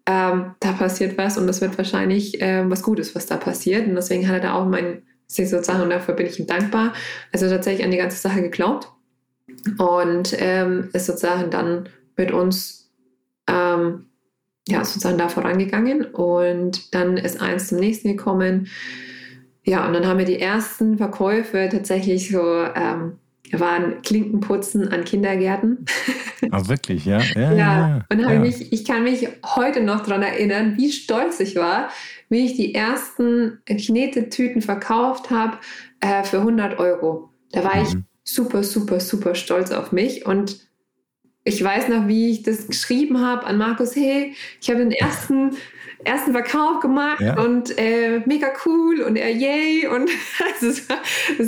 [0.05, 3.87] ähm, da passiert was und das wird wahrscheinlich äh, was Gutes, was da passiert.
[3.87, 6.93] Und deswegen hat er da auch mein, sozusagen, und dafür bin ich ihm dankbar,
[7.31, 8.89] also tatsächlich an die ganze Sache geglaubt.
[9.77, 12.91] Und ähm, ist sozusagen dann mit uns
[13.47, 14.05] ähm,
[14.67, 16.05] ja, sozusagen da vorangegangen.
[16.05, 18.67] Und dann ist eins zum nächsten gekommen.
[19.69, 23.19] Ja, und dann haben wir die ersten Verkäufe tatsächlich so, ähm,
[23.51, 25.85] waren Klinkenputzen an Kindergärten.
[26.51, 27.19] Ah, wirklich, ja?
[27.35, 28.05] Ja, ja, ja.
[28.09, 28.39] und ja.
[28.39, 31.89] Mich, ich kann mich heute noch daran erinnern, wie stolz ich war,
[32.29, 35.57] wie ich die ersten Knetetüten verkauft habe
[35.99, 37.29] äh, für 100 Euro.
[37.51, 37.81] Da war mhm.
[37.83, 40.69] ich super, super, super stolz auf mich und
[41.43, 45.57] ich weiß noch, wie ich das geschrieben habe an Markus, hey, ich habe den ersten,
[46.05, 47.39] ersten Verkauf gemacht ja.
[47.39, 50.09] und äh, mega cool und er yay und
[50.53, 50.97] also es, war,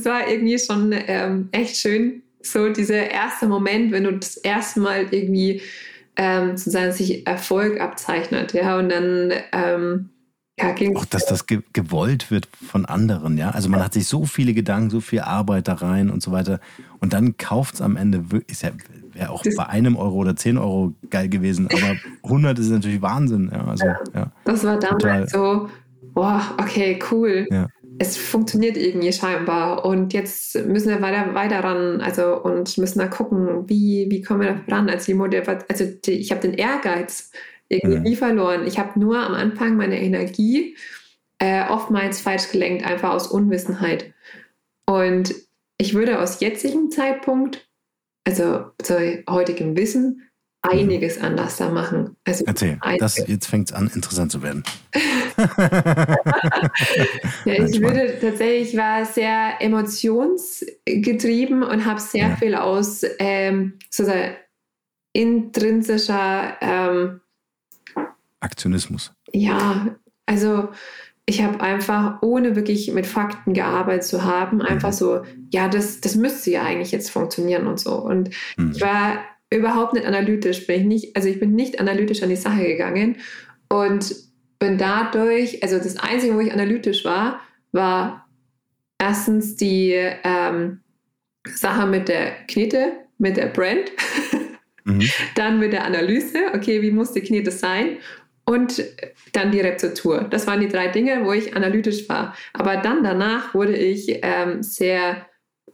[0.06, 5.08] war irgendwie schon ähm, echt schön, so dieser erste Moment, wenn du das erste Mal
[5.12, 5.62] irgendwie
[6.18, 10.10] ähm, sozusagen sich Erfolg abzeichnet, ja, und dann ähm,
[10.60, 13.52] ja, auch, dass das ge gewollt wird von anderen, ja.
[13.52, 16.60] Also man hat sich so viele Gedanken, so viel Arbeit da rein und so weiter.
[17.00, 18.72] Und dann kauft es am Ende, ist ja,
[19.14, 23.02] wäre auch das bei einem Euro oder zehn Euro geil gewesen, aber 100 ist natürlich
[23.02, 23.66] Wahnsinn, ja.
[23.66, 24.32] Also, ja.
[24.46, 25.28] Das war damals Total.
[25.28, 25.70] so,
[26.14, 27.48] boah, okay, cool.
[27.50, 27.68] Ja
[28.02, 29.86] es funktioniert irgendwie scheinbar.
[29.86, 34.42] Und jetzt müssen wir weiter, weiter ran, also und müssen da gucken, wie, wie kommen
[34.42, 34.90] wir da ran.
[34.90, 37.32] Also, die also die, ich habe den Ehrgeiz
[37.70, 38.66] irgendwie nie verloren.
[38.66, 40.76] Ich habe nur am Anfang meine Energie
[41.38, 44.14] äh, oftmals falsch gelenkt, einfach aus Unwissenheit.
[44.86, 45.34] Und
[45.78, 47.70] ich würde aus jetzigem Zeitpunkt,
[48.26, 50.32] also zu heutigem Wissen,
[50.62, 51.26] einiges mhm.
[51.26, 52.16] anders da machen.
[52.24, 54.64] Also Erzähl, das, jetzt fängt es an, interessant zu werden.
[57.46, 62.36] ja, ich würde tatsächlich, war sehr emotionsgetrieben und habe sehr ja.
[62.36, 64.36] viel aus ähm, sozusagen
[65.14, 67.22] intrinsischer ähm,
[68.40, 69.14] Aktionismus.
[69.34, 70.70] Ja, also
[71.26, 74.64] ich habe einfach, ohne wirklich mit Fakten gearbeitet zu haben, mhm.
[74.64, 77.96] einfach so, ja, das, das müsste ja eigentlich jetzt funktionieren und so.
[77.96, 78.72] Und mhm.
[78.76, 82.36] ich war überhaupt nicht analytisch, bin ich nicht, also ich bin nicht analytisch an die
[82.36, 83.18] Sache gegangen
[83.70, 84.16] und
[84.60, 88.28] bin dadurch, also das Einzige, wo ich analytisch war, war
[88.98, 90.82] erstens die ähm,
[91.46, 93.92] Sache mit der Knete, mit der Brand,
[94.86, 95.02] mhm.
[95.36, 97.98] dann mit der Analyse, okay, wie muss die Knete sein
[98.46, 98.84] und
[99.34, 100.28] dann die Rezeptur.
[100.30, 102.36] Das waren die drei Dinge, wo ich analytisch war.
[102.54, 105.26] Aber dann danach wurde ich ähm, sehr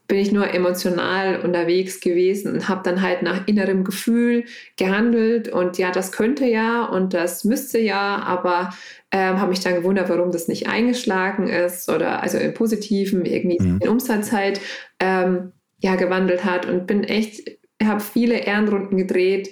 [0.08, 4.46] bin ich nur emotional unterwegs gewesen und habe dann halt nach innerem Gefühl
[4.78, 8.74] gehandelt und ja, das könnte ja und das müsste ja, aber
[9.12, 13.62] ähm, habe mich dann gewundert, warum das nicht eingeschlagen ist oder also im Positiven irgendwie
[13.62, 13.80] mhm.
[13.82, 14.62] in Umsatz halt
[15.02, 19.50] ähm, ja gewandelt hat und bin echt, habe viele Ehrenrunden gedreht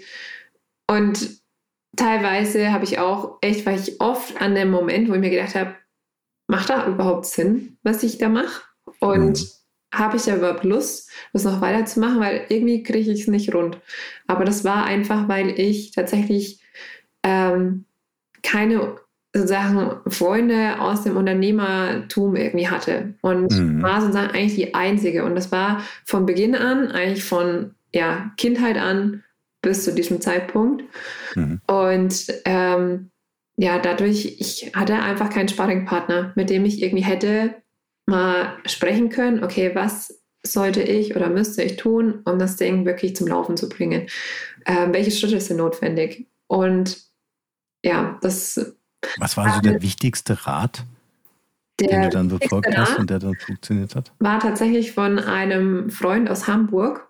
[0.90, 1.44] und
[1.96, 5.56] teilweise habe ich auch echt, war ich oft an dem Moment, wo ich mir gedacht
[5.56, 5.76] habe,
[6.48, 8.62] macht da überhaupt Sinn, was ich da mache?
[9.00, 9.48] Und mhm
[9.98, 13.78] habe ich ja überhaupt Lust, das noch weiterzumachen, weil irgendwie kriege ich es nicht rund.
[14.28, 16.62] Aber das war einfach, weil ich tatsächlich
[17.24, 17.86] ähm,
[18.44, 18.98] keine
[19.34, 23.82] Sachen Freunde aus dem Unternehmertum irgendwie hatte und mhm.
[23.82, 28.78] war sozusagen eigentlich die einzige und das war von Beginn an eigentlich von ja Kindheit
[28.78, 29.24] an
[29.66, 30.84] bis zu diesem Zeitpunkt
[31.36, 31.60] mhm.
[31.68, 33.12] und ähm,
[33.58, 37.56] ja dadurch ich hatte einfach keinen Sparringpartner mit dem ich irgendwie hätte
[38.06, 43.16] mal sprechen können, okay, was sollte ich oder müsste ich tun, um das Ding wirklich
[43.16, 44.08] zum Laufen zu bringen?
[44.66, 46.28] Ähm, welche Schritte sind notwendig?
[46.48, 46.98] Und
[47.84, 48.76] ja, das.
[49.18, 50.84] Was war also der wichtigste Rat,
[51.80, 54.12] den du dann befolgt hast und der dann funktioniert hat?
[54.20, 57.05] War tatsächlich von einem Freund aus Hamburg.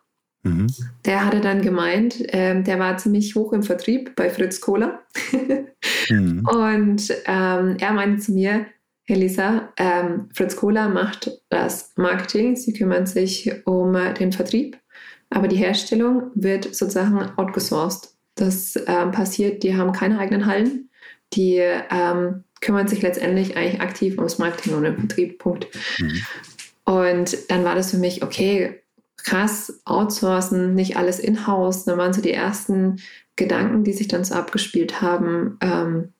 [0.46, 0.68] Mhm.
[1.06, 5.00] Der hatte dann gemeint, ähm, der war ziemlich hoch im Vertrieb bei Fritz Kohler.
[6.10, 6.48] mhm.
[6.48, 8.68] Und ähm, er meinte zu mir,
[9.08, 14.80] Hey Lisa, ähm, Fritz Kohler macht das Marketing, sie kümmern sich um den Vertrieb,
[15.30, 18.16] aber die Herstellung wird sozusagen outgesourced.
[18.34, 20.90] Das ähm, passiert, die haben keine eigenen Hallen,
[21.34, 25.38] die ähm, kümmern sich letztendlich eigentlich aktiv ums Marketing und den Vertrieb.
[25.38, 25.68] Punkt.
[26.00, 26.22] Mhm.
[26.86, 28.82] Und dann war das für mich, okay,
[29.26, 31.86] krass, outsourcen, nicht alles in-house.
[31.86, 33.02] Dann waren so die ersten
[33.36, 35.58] Gedanken, die sich dann so abgespielt haben.
[35.62, 36.14] Ähm,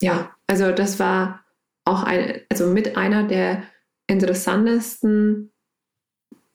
[0.00, 1.44] ja, also das war
[1.84, 3.64] auch ein, also mit einer der
[4.06, 5.52] interessantesten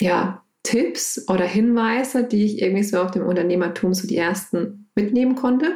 [0.02, 5.36] ja, Tipps oder Hinweise, die ich irgendwie so auf dem Unternehmertum so die ersten mitnehmen
[5.36, 5.76] konnte.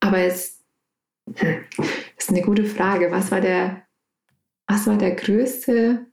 [0.00, 0.62] Aber es
[1.34, 1.64] hm,
[2.18, 3.10] ist eine gute Frage.
[3.10, 3.86] Was war der,
[4.66, 6.11] was war der größte?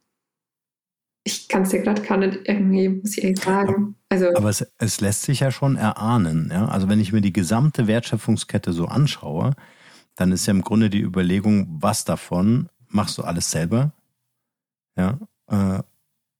[1.24, 3.96] Ich kann es dir gerade gar nicht irgendwie, muss ich ehrlich sagen.
[4.10, 6.50] Also, aber es, es lässt sich ja schon erahnen.
[6.52, 6.68] Ja?
[6.68, 9.54] Also wenn ich mir die gesamte Wertschöpfungskette so anschaue,
[10.16, 13.94] dann ist ja im Grunde die Überlegung, was davon machst du alles selber?
[14.98, 15.20] Ja.
[15.48, 15.84] Äh,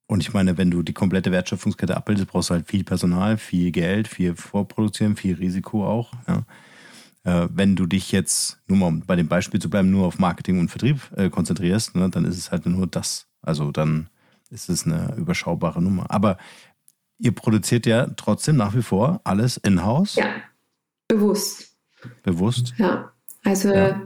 [0.06, 3.70] und ich meine, wenn du die komplette Wertschöpfungskette abbildest, brauchst du halt viel Personal, viel
[3.70, 6.12] Geld, viel Vorproduzieren, viel Risiko auch.
[6.26, 6.44] Ja.
[7.22, 10.18] Äh, wenn du dich jetzt, nur mal um bei dem Beispiel zu bleiben, nur auf
[10.18, 13.28] Marketing und Vertrieb äh, konzentrierst, ne, dann ist es halt nur das.
[13.40, 14.08] Also dann
[14.50, 16.06] ist es eine überschaubare Nummer.
[16.08, 16.36] Aber
[17.18, 20.16] ihr produziert ja trotzdem nach wie vor alles in-house?
[20.16, 20.28] Ja,
[21.08, 21.76] bewusst.
[22.22, 22.74] Bewusst?
[22.78, 23.12] Ja.
[23.44, 24.02] Also ja.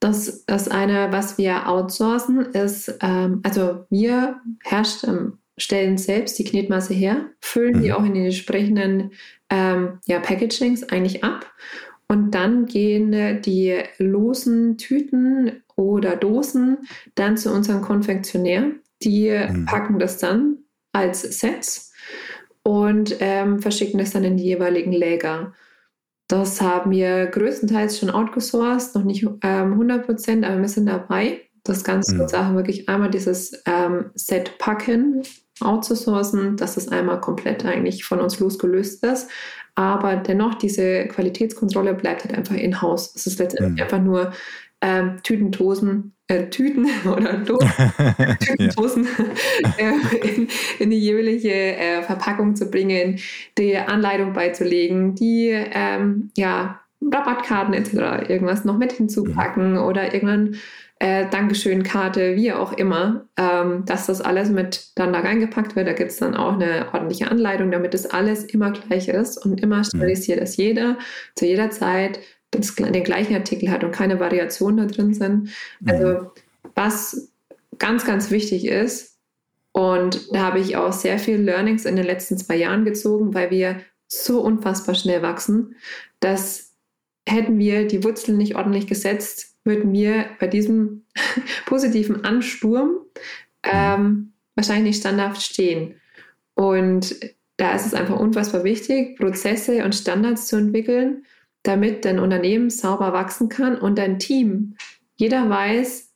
[0.00, 6.94] das, das eine, was wir outsourcen, ist, ähm, also wir herstellen, stellen selbst die Knetmasse
[6.94, 7.82] her, füllen mhm.
[7.82, 9.12] die auch in den entsprechenden
[9.50, 11.52] ähm, ja, Packagings eigentlich ab.
[12.08, 16.78] Und dann gehen die losen Tüten oder Dosen
[17.14, 18.72] dann zu unserem Konfektionär.
[19.04, 19.66] Die mhm.
[19.66, 20.58] packen das dann
[20.92, 21.92] als Sets
[22.62, 25.52] und ähm, verschicken das dann in die jeweiligen Läger.
[26.28, 31.42] Das haben wir größtenteils schon outgesourced, noch nicht ähm, 100 Prozent, aber wir sind dabei.
[31.64, 32.28] Das Ganze mhm.
[32.28, 35.22] Sache wirklich einmal dieses ähm, Set packen,
[35.60, 39.28] outzusourcen, dass das einmal komplett eigentlich von uns losgelöst ist.
[39.74, 43.14] Aber dennoch, diese Qualitätskontrolle bleibt halt einfach in-house.
[43.14, 43.82] Es ist letztendlich mhm.
[43.82, 44.32] einfach nur
[44.82, 47.70] ähm, Tütentosen, äh, Tüten oder Dosen,
[48.40, 49.06] Tütentosen
[49.78, 53.18] äh, in, in, die jeweilige äh, Verpackung zu bringen,
[53.56, 58.28] die Anleitung beizulegen, die ähm, ja, Rabattkarten etc.
[58.28, 59.78] irgendwas noch mit hinzupacken mhm.
[59.78, 60.56] oder irgendwann
[60.98, 65.88] äh, Dankeschön-Karte, wie auch immer, ähm, dass das alles mit dann da reingepackt wird.
[65.88, 69.60] Da gibt es dann auch eine ordentliche Anleitung, damit das alles immer gleich ist und
[69.60, 69.84] immer mhm.
[69.84, 70.98] sterilisiert, dass jeder
[71.34, 72.20] zu jeder Zeit
[72.52, 75.50] das, den gleichen Artikel hat und keine Variationen da drin sind.
[75.84, 76.26] Also mhm.
[76.74, 77.32] was
[77.78, 79.12] ganz, ganz wichtig ist,
[79.72, 83.50] und da habe ich auch sehr viel Learnings in den letzten zwei Jahren gezogen, weil
[83.50, 85.76] wir so unfassbar schnell wachsen,
[86.20, 86.74] dass
[87.26, 91.06] hätten wir die Wurzeln nicht ordentlich gesetzt, würden wir bei diesem
[91.66, 92.96] positiven Ansturm
[93.62, 96.00] ähm, wahrscheinlich nicht standhaft stehen.
[96.54, 97.14] Und
[97.56, 101.24] da ist es einfach unfassbar wichtig, Prozesse und Standards zu entwickeln,
[101.62, 104.76] damit dein Unternehmen sauber wachsen kann und dein Team,
[105.16, 106.10] jeder weiß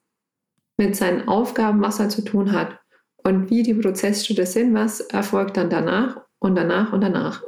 [0.76, 2.78] mit seinen Aufgaben, was er zu tun hat
[3.22, 7.42] und wie die Prozessschritte sind, was erfolgt dann danach und danach und danach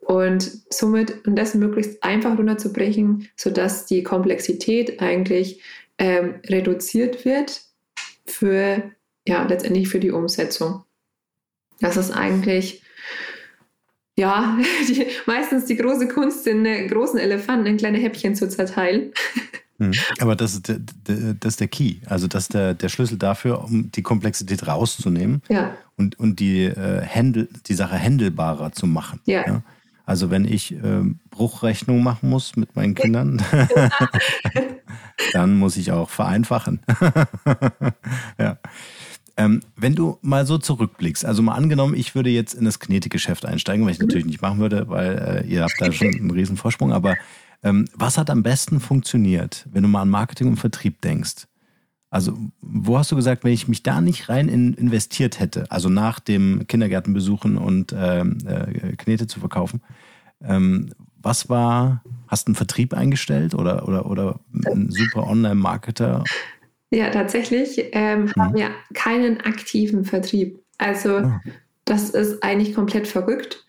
[0.00, 5.62] und somit und das möglichst einfach runterzubrechen, sodass die Komplexität eigentlich
[5.98, 7.62] ähm, reduziert wird
[8.26, 8.90] für
[9.26, 10.84] ja letztendlich für die Umsetzung.
[11.80, 12.83] Das ist eigentlich
[14.16, 19.12] ja die, meistens die große Kunst, den großen Elefanten in kleine Häppchen zu zerteilen.
[19.78, 19.92] Mhm.
[20.20, 20.78] Aber das ist, der,
[21.38, 25.42] das ist der Key, also das ist der, der Schlüssel dafür, um die Komplexität rauszunehmen
[25.48, 25.76] ja.
[25.96, 29.20] und, und die, äh, Händel, die Sache händelbarer zu machen.
[29.24, 29.46] Ja.
[29.46, 29.62] ja?
[30.06, 33.42] Also wenn ich äh, Bruchrechnung machen muss mit meinen Kindern,
[35.32, 36.80] dann muss ich auch vereinfachen.
[38.38, 38.58] ja.
[39.36, 43.44] Ähm, wenn du mal so zurückblickst, also mal angenommen, ich würde jetzt in das Knetikgeschäft
[43.44, 46.56] einsteigen, was ich natürlich nicht machen würde, weil äh, ihr habt da schon einen riesen
[46.56, 47.16] Vorsprung, aber
[47.64, 51.46] ähm, was hat am besten funktioniert, wenn du mal an Marketing und Vertrieb denkst?
[52.10, 55.88] Also, wo hast du gesagt, wenn ich mich da nicht rein in, investiert hätte, also
[55.88, 59.80] nach dem Kindergärtenbesuchen und ähm, äh, Knete zu verkaufen,
[60.40, 66.22] ähm, was war, hast du einen Vertrieb eingestellt oder, oder, oder einen super Online-Marketer?
[66.94, 68.32] Ja, tatsächlich ähm, mhm.
[68.36, 70.60] haben wir keinen aktiven Vertrieb.
[70.78, 71.32] Also, oh.
[71.84, 73.64] das ist eigentlich komplett verrückt,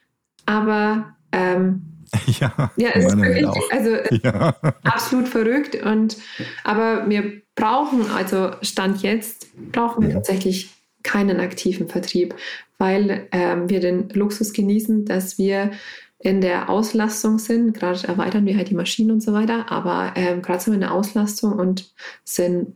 [0.45, 1.81] aber ähm,
[2.39, 3.89] ja, ja ist wirklich, also
[4.23, 4.55] ja.
[4.83, 5.75] absolut verrückt.
[5.75, 6.17] Und
[6.63, 10.15] aber wir brauchen, also Stand jetzt, brauchen wir ja.
[10.15, 10.71] tatsächlich
[11.03, 12.35] keinen aktiven Vertrieb,
[12.77, 15.71] weil ähm, wir den Luxus genießen, dass wir
[16.19, 17.73] in der Auslastung sind.
[17.73, 20.81] Gerade erweitern wir halt die Maschinen und so weiter, aber ähm, gerade sind wir in
[20.81, 22.75] der Auslastung und sind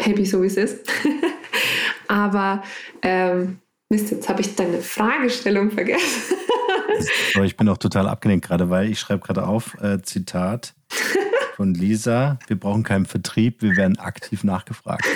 [0.00, 0.88] happy so wie es ist.
[2.08, 2.62] aber
[3.02, 6.36] ähm, Mist, jetzt habe ich deine Fragestellung vergessen.
[7.34, 10.74] Aber ich bin auch total abgelenkt gerade, weil ich schreibe gerade auf, äh, Zitat
[11.54, 15.06] von Lisa, wir brauchen keinen Vertrieb, wir werden aktiv nachgefragt.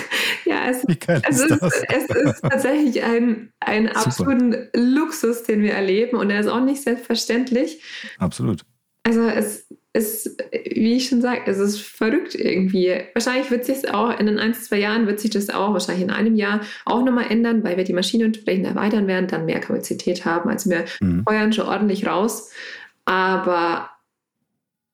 [0.45, 6.29] Ja, es, es, ist, es ist, tatsächlich ein, ein absoluten Luxus, den wir erleben und
[6.29, 7.81] er ist auch nicht selbstverständlich.
[8.17, 8.65] Absolut.
[9.03, 13.01] Also es ist, wie ich schon sage, es ist verrückt irgendwie.
[13.13, 16.11] Wahrscheinlich wird sich auch in den ein, zwei Jahren wird sich das auch wahrscheinlich in
[16.11, 20.23] einem Jahr auch nochmal ändern, weil wir die Maschine entsprechend erweitern werden, dann mehr Kapazität
[20.23, 20.49] haben.
[20.49, 21.23] Also wir mhm.
[21.27, 22.51] feuern schon ordentlich raus.
[23.03, 23.89] Aber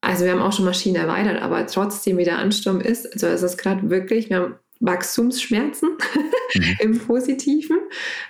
[0.02, 3.44] also wir haben auch schon Maschinen erweitert, aber trotzdem wie der Ansturm ist, also es
[3.44, 5.90] ist gerade wirklich, wir haben Wachstumsschmerzen
[6.56, 6.78] mhm.
[6.80, 7.78] im Positiven.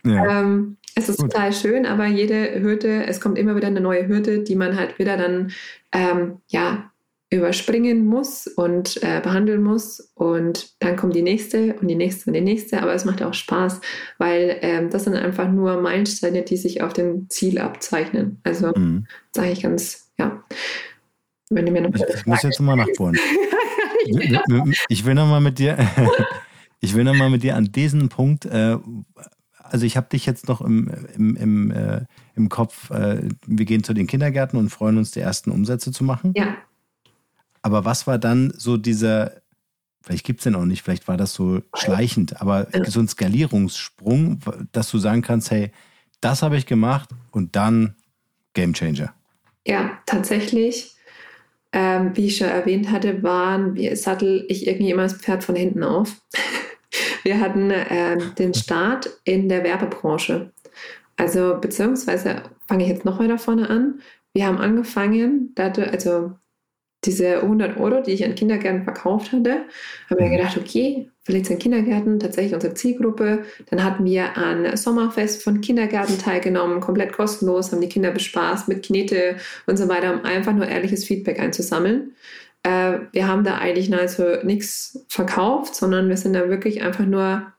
[0.03, 0.41] Ja.
[0.41, 1.31] Ähm, es ist Gut.
[1.31, 4.97] total schön, aber jede Hürde, es kommt immer wieder eine neue Hürde, die man halt
[4.97, 5.51] wieder dann
[5.91, 6.91] ähm, ja,
[7.29, 10.11] überspringen muss und äh, behandeln muss.
[10.15, 12.81] Und dann kommt die nächste und die nächste und die nächste.
[12.81, 13.79] Aber es macht auch Spaß,
[14.17, 18.41] weil ähm, das sind einfach nur Meilensteine, die sich auf dem Ziel abzeichnen.
[18.43, 19.05] Also mhm.
[19.35, 20.43] sage ich ganz, ja.
[21.51, 23.19] Wenn du mir noch ich, ich muss jetzt mal nachbohren.
[24.89, 25.77] ich will noch mal mit dir,
[26.79, 28.77] ich will noch mal mit dir an diesen Punkt, äh,
[29.71, 32.01] also ich habe dich jetzt noch im, im, im, äh,
[32.35, 36.03] im Kopf, äh, wir gehen zu den Kindergärten und freuen uns, die ersten Umsätze zu
[36.03, 36.33] machen.
[36.35, 36.55] Ja.
[37.61, 39.31] Aber was war dann so dieser
[40.07, 42.85] vielleicht gibt es den auch nicht, vielleicht war das so schleichend, aber ja.
[42.85, 44.39] so ein Skalierungssprung,
[44.71, 45.71] dass du sagen kannst, hey,
[46.21, 47.95] das habe ich gemacht und dann
[48.53, 49.13] Game Changer.
[49.65, 50.93] Ja, tatsächlich.
[51.73, 55.55] Ähm, wie ich schon erwähnt hatte, waren wir sattel ich irgendwie immer das Pferd von
[55.55, 56.15] hinten auf.
[57.23, 60.51] wir hatten äh, den Start in der Werbebranche.
[61.17, 64.01] Also beziehungsweise fange ich jetzt noch weiter vorne an.
[64.33, 66.33] Wir haben angefangen, also
[67.05, 69.65] diese 100 Euro, die ich an Kindergärten verkauft hatte,
[70.09, 70.31] haben wir mhm.
[70.31, 73.43] gedacht, okay, vielleicht sind Kindergärten tatsächlich unsere Zielgruppe.
[73.69, 78.85] Dann hatten wir an Sommerfest von Kindergärten teilgenommen, komplett kostenlos, haben die Kinder bespaßt mit
[78.85, 82.15] Knete und so weiter, um einfach nur ehrliches Feedback einzusammeln.
[82.67, 87.53] Äh, wir haben da eigentlich nahezu nichts verkauft, sondern wir sind da wirklich einfach nur,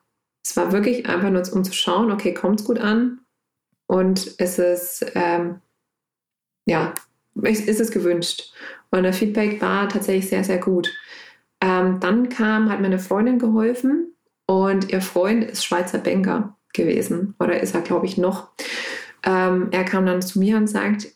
[0.44, 3.20] es war wirklich einfach nur, um zu schauen, okay, kommt es gut an?
[3.86, 5.62] Und ist es, ähm,
[6.66, 6.92] ja,
[7.40, 8.52] ist es gewünscht?
[8.90, 10.90] Und der Feedback war tatsächlich sehr, sehr gut.
[11.62, 14.14] Ähm, dann kam, hat meine Freundin geholfen
[14.46, 18.50] und ihr Freund ist Schweizer Banker gewesen oder ist er, glaube ich, noch.
[19.24, 21.08] Ähm, er kam dann zu mir und sagt,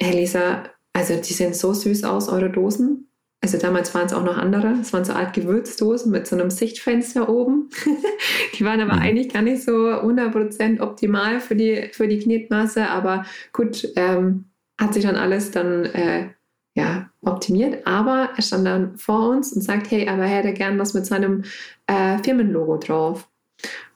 [0.00, 3.06] hey Lisa, also die sehen so süß aus, eure Dosen.
[3.42, 4.78] Also damals waren es auch noch andere.
[4.80, 7.70] Es waren so Art Gewürzdosen mit so einem Sichtfenster oben.
[8.58, 9.02] die waren aber mhm.
[9.02, 12.88] eigentlich gar nicht so 100% optimal für die, für die Knetmasse.
[12.88, 14.44] Aber gut, ähm,
[14.78, 16.28] hat sich dann alles dann äh,
[16.76, 17.86] ja, optimiert.
[17.86, 21.06] Aber er stand dann vor uns und sagt, hey, aber er hätte gern was mit
[21.06, 21.44] seinem
[21.86, 23.29] äh, Firmenlogo drauf.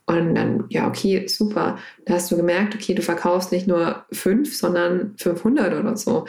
[0.07, 1.79] Und dann, ja, okay, super.
[2.05, 6.27] Da hast du gemerkt, okay, du verkaufst nicht nur fünf, sondern 500 oder so.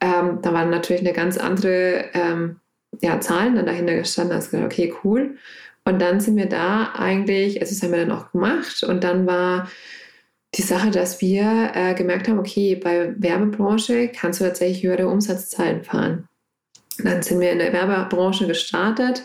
[0.00, 2.60] Ähm, da waren natürlich eine ganz andere ähm,
[3.00, 4.30] ja, Zahlen dann dahinter gestanden.
[4.30, 5.36] Da hast du gedacht, okay, cool.
[5.84, 8.84] Und dann sind wir da eigentlich, also das haben wir dann auch gemacht.
[8.84, 9.68] Und dann war
[10.54, 15.82] die Sache, dass wir äh, gemerkt haben, okay, bei Werbebranche kannst du tatsächlich höhere Umsatzzahlen
[15.82, 16.28] fahren.
[16.98, 19.22] Dann sind wir in der Werbebranche gestartet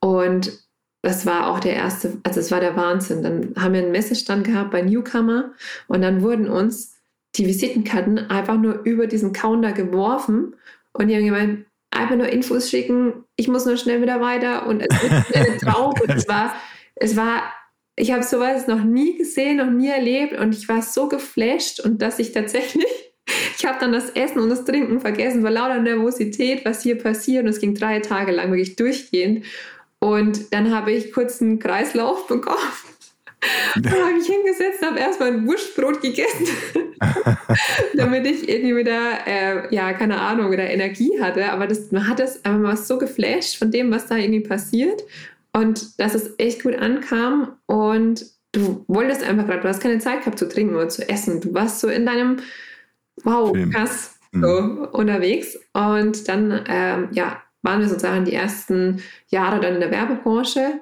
[0.00, 0.52] und
[1.02, 3.22] das war auch der erste, also es war der Wahnsinn.
[3.22, 5.52] Dann haben wir einen Messestand gehabt bei Newcomer
[5.88, 6.96] und dann wurden uns
[7.34, 10.54] die Visitenkarten einfach nur über diesen Counter geworfen
[10.92, 14.80] und die haben gemeint, einfach nur Infos schicken, ich muss nur schnell wieder weiter und
[14.80, 16.54] es wird drauf und es war,
[16.94, 17.42] es war
[17.96, 22.00] ich habe sowas noch nie gesehen, noch nie erlebt und ich war so geflasht und
[22.00, 22.86] dass ich tatsächlich,
[23.58, 27.44] ich habe dann das Essen und das Trinken vergessen, vor lauter Nervosität, was hier passiert
[27.44, 29.44] und es ging drei Tage lang wirklich durchgehend
[30.02, 32.58] und dann habe ich kurz einen Kreislauf bekommen.
[33.76, 36.48] Dann habe ich hingesetzt, habe erstmal ein Wurstbrot gegessen,
[37.94, 41.52] damit ich irgendwie wieder, äh, ja, keine Ahnung, wieder Energie hatte.
[41.52, 45.02] Aber das, man hat das einfach mal so geflasht von dem, was da irgendwie passiert
[45.52, 50.20] und dass es echt gut ankam und du wolltest einfach gerade, du hast keine Zeit
[50.20, 51.40] gehabt zu trinken oder zu essen.
[51.40, 52.38] Du warst so in deinem
[53.22, 53.70] Wow, Film.
[53.70, 54.84] krass so mhm.
[54.92, 55.58] unterwegs.
[55.72, 60.80] Und dann ähm, ja, waren wir sozusagen die ersten Jahre dann in der Werbebranche.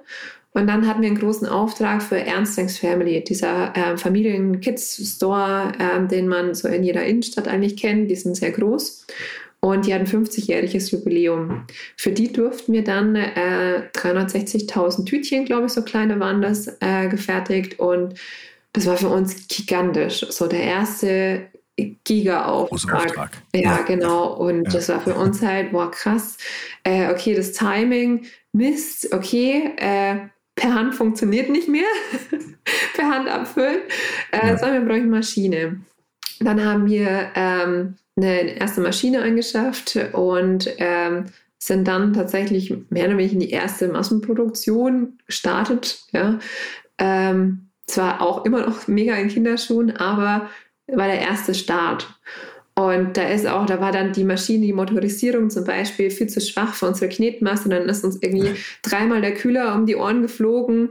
[0.52, 6.26] Und dann hatten wir einen großen Auftrag für Ernstings Family, dieser äh, Familien-Kids-Store, äh, den
[6.26, 8.10] man so in jeder Innenstadt eigentlich kennt.
[8.10, 9.06] Die sind sehr groß.
[9.60, 11.66] Und die hatten 50-jähriges Jubiläum.
[11.96, 17.08] Für die durften wir dann äh, 360.000 Tütchen, glaube ich, so kleine waren das, äh,
[17.08, 17.78] gefertigt.
[17.78, 18.14] Und
[18.72, 20.26] das war für uns gigantisch.
[20.30, 21.42] So der erste
[22.04, 23.30] Giga-Auftrag.
[23.54, 24.34] Ja, ja, genau.
[24.34, 24.70] Und ja.
[24.70, 26.36] das war für uns halt, boah, krass.
[26.84, 29.72] Äh, okay, das Timing, Mist, okay.
[29.76, 31.88] Äh, per Hand funktioniert nicht mehr.
[32.94, 33.80] per Hand abfüllen.
[34.32, 34.58] Äh, ja.
[34.58, 35.80] Sondern wir brauchen Maschine.
[36.40, 41.26] Dann haben wir ähm, eine erste Maschine angeschafft und ähm,
[41.58, 46.00] sind dann tatsächlich mehr oder weniger in die erste Massenproduktion gestartet.
[46.12, 46.38] Ja.
[46.98, 50.48] Ähm, zwar auch immer noch mega in Kinderschuhen, aber
[50.96, 52.08] war der erste Start.
[52.74, 56.40] Und da ist auch, da war dann die Maschine, die Motorisierung zum Beispiel viel zu
[56.40, 57.68] schwach für unsere Knetmasse.
[57.68, 60.90] Dann ist uns irgendwie dreimal der Kühler um die Ohren geflogen.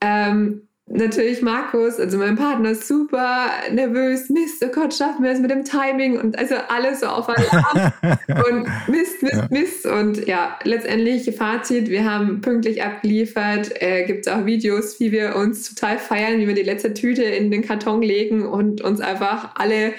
[0.00, 4.28] Ähm, natürlich Markus, also mein Partner, super nervös.
[4.28, 7.92] Mist, oh Gott, schaffen wir es mit dem Timing und also alles so auf Alarm
[8.28, 9.46] und Mist, Mist, ja.
[9.50, 9.86] Mist.
[9.86, 13.70] Und ja, letztendlich Fazit, wir haben pünktlich abgeliefert.
[13.80, 17.22] Äh, Gibt es auch Videos, wie wir uns total feiern, wie wir die letzte Tüte
[17.22, 19.94] in den Karton legen und uns einfach alle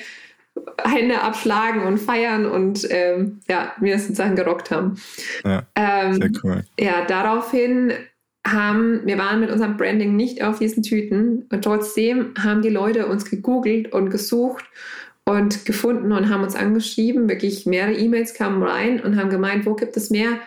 [0.83, 4.95] Hände abschlagen und feiern und ähm, ja, wir sozusagen gerockt haben.
[5.45, 6.63] Ja, ähm, sehr cool.
[6.77, 7.93] Ja, daraufhin
[8.45, 13.07] haben, wir waren mit unserem Branding nicht auf diesen Tüten und trotzdem haben die Leute
[13.07, 14.65] uns gegoogelt und gesucht
[15.25, 17.29] und gefunden und haben uns angeschrieben.
[17.29, 20.39] Wirklich mehrere E-Mails kamen rein und haben gemeint, wo gibt es mehr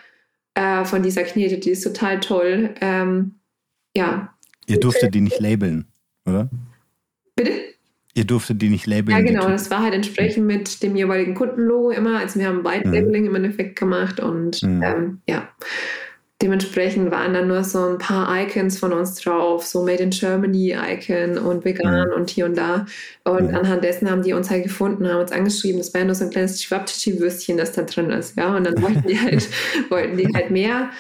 [0.55, 2.74] äh, von dieser Knete, die ist total toll.
[2.80, 3.36] Ähm,
[3.97, 4.34] ja.
[4.66, 5.86] Ihr durftet die nicht labeln,
[6.26, 6.51] oder?
[7.36, 7.53] Bitte?
[8.14, 9.16] Ihr durftet die nicht labeln.
[9.16, 9.49] Ja, genau.
[9.49, 12.18] Das war halt entsprechend mit dem jeweiligen Kundenlogo immer.
[12.18, 13.28] Also wir haben White Labeling mhm.
[13.28, 14.82] im Endeffekt gemacht und mhm.
[14.82, 15.49] ähm, ja
[16.45, 20.76] dementsprechend waren dann nur so ein paar Icons von uns drauf, so Made in Germany
[20.76, 22.14] Icon und vegan mhm.
[22.14, 22.84] und hier und da.
[23.24, 23.55] Und mhm.
[23.55, 26.24] anhand dessen haben die uns halt gefunden, haben uns angeschrieben, das war ja nur so
[26.24, 28.55] ein kleines Schwapptischi-Würstchen, das da drin ist, ja.
[28.55, 29.49] Und dann wollten die halt,
[29.88, 30.90] wollten die halt mehr.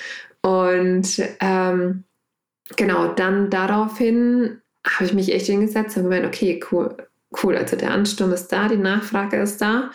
[0.40, 2.04] Und ähm,
[2.76, 6.96] genau, dann daraufhin habe ich mich echt hingesetzt und gemeint, okay, cool,
[7.42, 9.90] cool, also der Ansturm ist da, die Nachfrage ist da.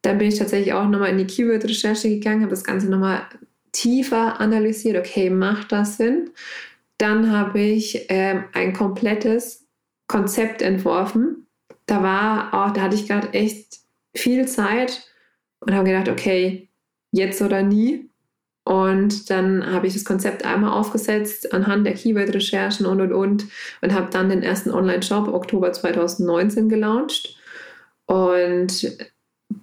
[0.00, 3.26] Dann bin ich tatsächlich auch nochmal in die Keyword-Recherche gegangen, habe das Ganze nochmal
[3.72, 6.30] tiefer analysiert, okay, macht das Sinn?
[6.98, 9.66] Dann habe ich ähm, ein komplettes
[10.08, 11.46] Konzept entworfen.
[11.86, 13.78] Da war auch, da hatte ich gerade echt
[14.16, 15.02] viel Zeit
[15.60, 16.68] und habe gedacht, okay,
[17.12, 18.10] jetzt oder nie.
[18.64, 23.46] Und dann habe ich das Konzept einmal aufgesetzt anhand der Keyword-Recherchen und und und
[23.80, 27.38] und habe dann den ersten Online-Shop Oktober 2019 gelauncht.
[28.04, 28.98] Und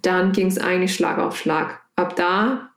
[0.02, 1.82] dann ging es eigentlich Schlag auf Schlag.
[1.94, 2.70] Ab da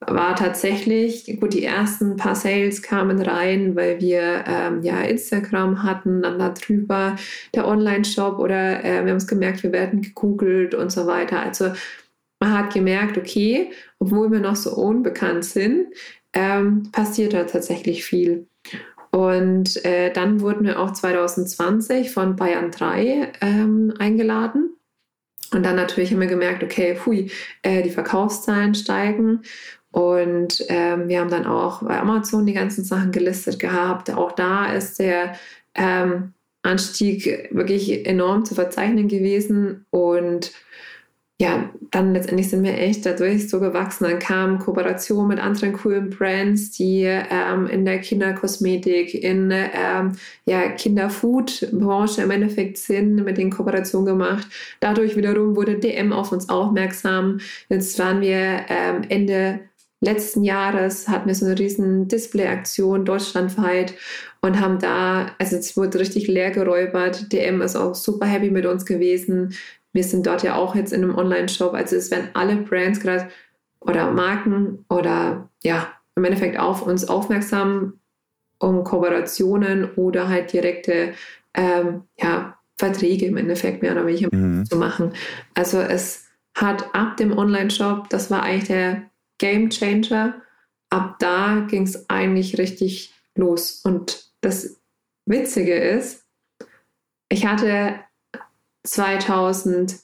[0.00, 6.22] war tatsächlich, gut, die ersten paar Sales kamen rein, weil wir ähm, ja Instagram hatten,
[6.22, 7.16] dann darüber
[7.54, 11.40] der Online-Shop oder äh, wir haben es gemerkt, wir werden gegoogelt und so weiter.
[11.40, 11.72] Also
[12.40, 15.86] man hat gemerkt, okay, obwohl wir noch so unbekannt sind,
[16.34, 18.46] ähm, passiert da tatsächlich viel.
[19.10, 24.76] Und äh, dann wurden wir auch 2020 von Bayern 3 ähm, eingeladen.
[25.52, 27.30] Und dann natürlich haben wir gemerkt, okay, hui,
[27.62, 29.42] äh, die Verkaufszahlen steigen.
[29.96, 34.10] Und ähm, wir haben dann auch bei Amazon die ganzen Sachen gelistet gehabt.
[34.10, 35.36] Auch da ist der
[35.74, 39.86] ähm, Anstieg wirklich enorm zu verzeichnen gewesen.
[39.88, 40.52] Und
[41.40, 44.04] ja, dann letztendlich sind wir echt dadurch so gewachsen.
[44.04, 50.12] Dann kamen Kooperationen mit anderen coolen Brands, die ähm, in der Kinderkosmetik, in ähm,
[50.44, 54.46] ja, Kinderfood-Branche im Endeffekt sind, mit den Kooperationen gemacht.
[54.80, 57.40] Dadurch wiederum wurde DM auf uns aufmerksam.
[57.70, 59.60] Jetzt waren wir ähm, Ende
[60.00, 63.94] letzten Jahres hatten wir so eine riesen Display-Aktion deutschlandweit
[64.40, 67.32] und haben da, also es wurde richtig leer geräubert.
[67.32, 69.54] DM ist auch super happy mit uns gewesen.
[69.92, 71.72] Wir sind dort ja auch jetzt in einem Online-Shop.
[71.72, 73.28] Also es werden alle Brands gerade
[73.80, 77.94] oder Marken oder ja, im Endeffekt auf uns aufmerksam,
[78.58, 81.12] um Kooperationen oder halt direkte
[81.54, 84.66] ähm, ja, Verträge im Endeffekt mehr oder weniger mhm.
[84.66, 85.12] zu machen.
[85.54, 89.02] Also es hat ab dem Online-Shop, das war eigentlich der
[89.38, 90.42] Game Changer.
[90.90, 93.82] Ab da ging es eigentlich richtig los.
[93.84, 94.80] Und das
[95.26, 96.24] Witzige ist,
[97.28, 98.00] ich hatte
[98.84, 100.00] 2013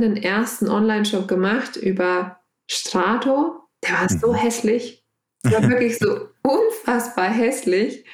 [0.00, 2.40] den ersten Online-Shop gemacht über
[2.70, 3.60] Strato.
[3.82, 4.36] Der war so mhm.
[4.36, 5.04] hässlich.
[5.44, 8.04] Der war wirklich so unfassbar hässlich.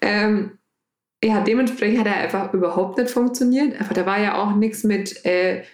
[0.00, 0.58] Ähm,
[1.22, 3.80] ja, dementsprechend hat er einfach überhaupt nicht funktioniert.
[3.80, 5.64] Aber da war ja auch nichts mit äh,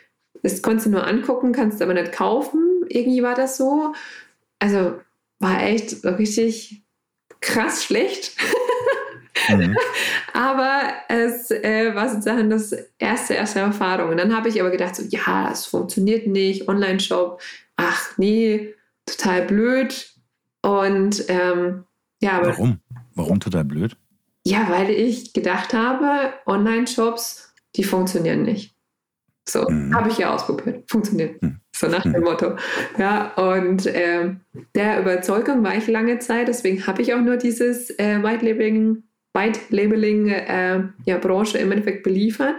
[0.43, 2.85] das konntest du nur angucken, kannst aber nicht kaufen.
[2.89, 3.95] Irgendwie war das so.
[4.59, 5.01] Also
[5.39, 6.83] war echt richtig
[7.41, 8.37] krass schlecht.
[9.49, 9.77] Mhm.
[10.33, 14.11] aber es äh, war sozusagen das erste, erste Erfahrung.
[14.11, 17.41] Und dann habe ich aber gedacht, so, ja, das funktioniert nicht, Online-Shop,
[17.77, 18.75] ach nee,
[19.07, 20.13] total blöd.
[20.63, 21.85] Und ähm,
[22.21, 22.49] ja, aber.
[22.49, 22.81] Warum?
[23.15, 23.97] Warum total blöd?
[24.45, 28.75] Ja, weil ich gedacht habe, Online-Shops, die funktionieren nicht.
[29.49, 29.95] So, mhm.
[29.95, 30.85] habe ich ja ausprobiert.
[30.89, 31.43] Funktioniert.
[31.43, 31.61] Mhm.
[31.75, 32.21] So nach dem mhm.
[32.21, 32.57] Motto.
[32.99, 34.35] Ja, und äh,
[34.75, 39.03] der Überzeugung war ich lange Zeit, deswegen habe ich auch nur dieses äh, White Labeling,
[39.35, 42.57] White Labeling äh, ja, Branche im Endeffekt beliefert,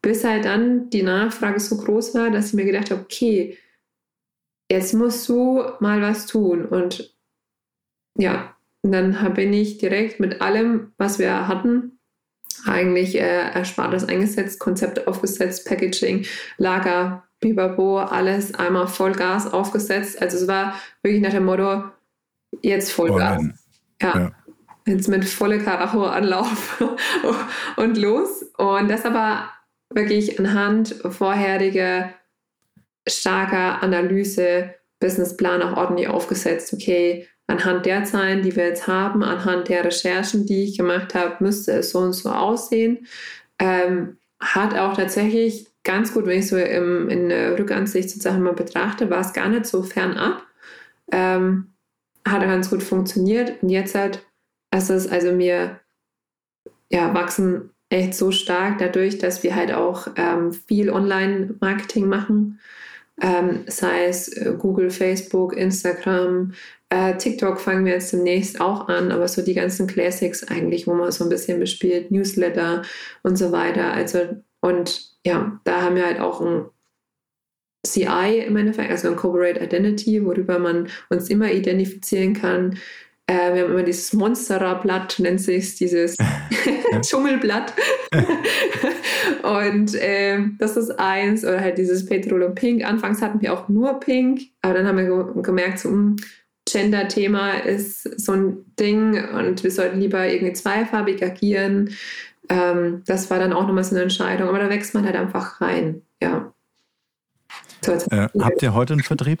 [0.00, 3.58] bis halt dann die Nachfrage so groß war, dass ich mir gedacht habe, okay,
[4.70, 6.64] jetzt musst du mal was tun.
[6.64, 7.14] Und
[8.16, 11.93] ja, dann bin ich direkt mit allem, was wir hatten,
[12.66, 16.26] eigentlich äh, Erspartes eingesetzt, Konzepte aufgesetzt, Packaging,
[16.56, 20.20] Lager, Bibabo, alles einmal Vollgas aufgesetzt.
[20.20, 21.84] Also es war wirklich nach dem Motto,
[22.62, 23.42] jetzt Vollgas.
[23.42, 23.48] Oh
[24.02, 24.18] ja.
[24.18, 24.32] ja.
[24.86, 26.82] Jetzt mit volle Karacho Anlauf
[27.76, 28.42] und los.
[28.58, 29.48] Und das aber
[29.90, 32.10] wirklich anhand vorheriger
[33.08, 36.72] starker Analyse, Businessplan auch ordentlich aufgesetzt.
[36.72, 41.42] Okay, anhand der Zahlen, die wir jetzt haben, anhand der Recherchen, die ich gemacht habe,
[41.42, 43.06] müsste es so und so aussehen.
[43.58, 48.54] Ähm, hat auch tatsächlich ganz gut, wenn ich so im, in der Rückansicht sozusagen mal
[48.54, 50.42] betrachte, war es gar nicht so fernab.
[51.12, 51.74] Ähm,
[52.26, 53.62] hat ganz gut funktioniert.
[53.62, 54.22] Und jetzt hat
[54.70, 55.80] es ist also mir
[56.90, 62.60] ja, wachsen echt so stark dadurch, dass wir halt auch ähm, viel Online-Marketing machen.
[63.20, 66.52] Ähm, sei es äh, Google, Facebook, Instagram,
[66.94, 70.94] äh, TikTok fangen wir jetzt demnächst auch an, aber so die ganzen Classics eigentlich, wo
[70.94, 72.82] man so ein bisschen bespielt, Newsletter
[73.22, 73.92] und so weiter.
[73.92, 76.66] Also, und ja, da haben wir halt auch ein
[77.84, 82.78] CI im Endeffekt, also ein Corporate Identity, worüber man uns immer identifizieren kann.
[83.26, 86.16] Äh, wir haben immer dieses Monsterer-Blatt, nennt sich dieses
[87.00, 87.72] Dschungelblatt.
[89.42, 92.84] und äh, das ist eins, oder halt dieses Petroleum Pink.
[92.84, 96.16] Anfangs hatten wir auch nur Pink, aber dann haben wir gemerkt, so, hm,
[96.66, 101.90] Gender-Thema ist so ein Ding und wir sollten lieber irgendwie zweifarbig agieren.
[102.48, 105.60] Ähm, das war dann auch nochmal so eine Entscheidung, aber da wächst man halt einfach
[105.60, 106.52] rein, ja.
[107.86, 109.40] Äh, habt ihr heute einen Vertrieb?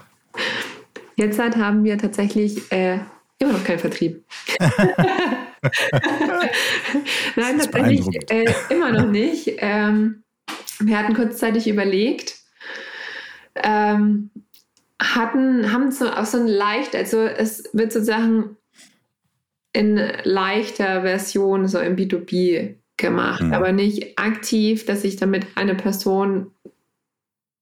[1.16, 2.98] Jetzt haben wir tatsächlich äh,
[3.38, 4.24] immer noch keinen Vertrieb.
[7.36, 9.54] Nein, tatsächlich äh, immer noch nicht.
[9.58, 10.22] Ähm,
[10.80, 12.36] wir hatten kurzzeitig überlegt,
[13.56, 14.30] ähm,
[15.00, 18.56] hatten, haben so auch so ein leicht, also es wird sozusagen
[19.72, 23.52] in leichter Version so im B2B gemacht, mhm.
[23.52, 26.52] aber nicht aktiv, dass ich damit eine Person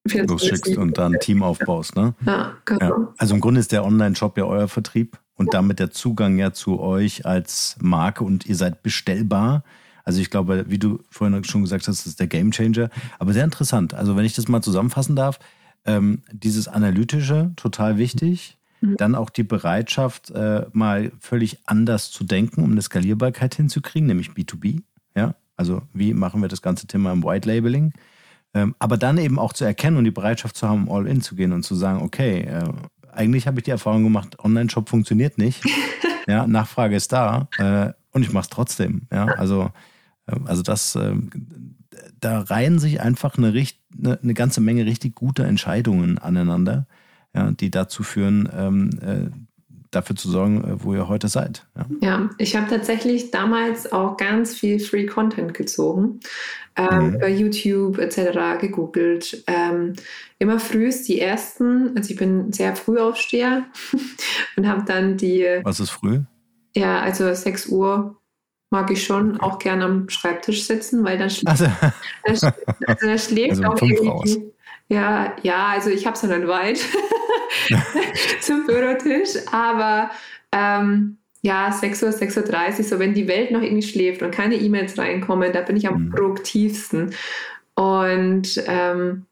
[0.05, 1.96] losschickst und dann ein Team aufbaust.
[1.96, 2.14] Ne?
[2.26, 2.80] Ja, genau.
[2.80, 3.14] Ja.
[3.18, 6.80] Also im Grunde ist der Online-Shop ja euer Vertrieb und damit der Zugang ja zu
[6.80, 9.64] euch als Marke und ihr seid bestellbar.
[10.05, 12.90] Also ich glaube, wie du vorhin schon gesagt hast, das ist der Gamechanger.
[13.18, 13.94] Aber sehr interessant.
[13.94, 15.38] Also wenn ich das mal zusammenfassen darf,
[15.84, 18.59] ähm, dieses Analytische, total wichtig.
[18.80, 18.96] Mhm.
[18.96, 24.30] Dann auch die Bereitschaft, äh, mal völlig anders zu denken, um eine Skalierbarkeit hinzukriegen, nämlich
[24.30, 24.82] B2B.
[25.16, 27.92] Ja, also wie machen wir das ganze Thema im White Labeling?
[28.55, 31.34] Ähm, aber dann eben auch zu erkennen und die Bereitschaft zu haben, all in zu
[31.34, 32.64] gehen und zu sagen, okay, äh,
[33.12, 35.62] eigentlich habe ich die Erfahrung gemacht, Online-Shop funktioniert nicht.
[36.26, 39.03] ja, Nachfrage ist da äh, und ich mache es trotzdem.
[39.11, 39.70] Ja, also,
[40.26, 41.14] äh, also das, äh,
[42.20, 46.86] da reihen sich einfach eine, eine, eine, ganze Menge richtig guter Entscheidungen aneinander,
[47.34, 49.30] ja, die dazu führen, ähm, äh,
[49.93, 51.64] dafür zu sorgen, äh, wo ihr heute seid.
[51.76, 56.20] Ja, ja ich habe tatsächlich damals auch ganz viel Free Content gezogen,
[56.76, 57.14] ähm, mhm.
[57.14, 58.61] über YouTube etc.
[58.61, 59.45] gegoogelt.
[59.47, 59.93] Ähm,
[60.38, 63.64] immer frühst die ersten, also ich bin sehr früh aufsteher
[64.57, 65.47] und habe dann die.
[65.62, 66.20] Was ist früh?
[66.74, 68.16] Ja, also 6 Uhr
[68.70, 69.45] mag ich schon okay.
[69.45, 71.61] auch gerne am Schreibtisch sitzen, weil dann, schläft,
[72.24, 72.47] also,
[72.86, 74.51] also dann schläft also auch irgendwie.
[74.93, 76.78] Ja, ja, also ich habe es dann weit
[78.43, 80.11] zum Bürotisch, aber
[80.53, 84.57] ähm, ja, 6 Uhr, 6.30 Uhr, so wenn die Welt noch irgendwie schläft und keine
[84.57, 86.11] E-Mails reinkommen, da bin ich am mhm.
[86.11, 87.14] produktivsten.
[87.74, 89.24] Und ähm,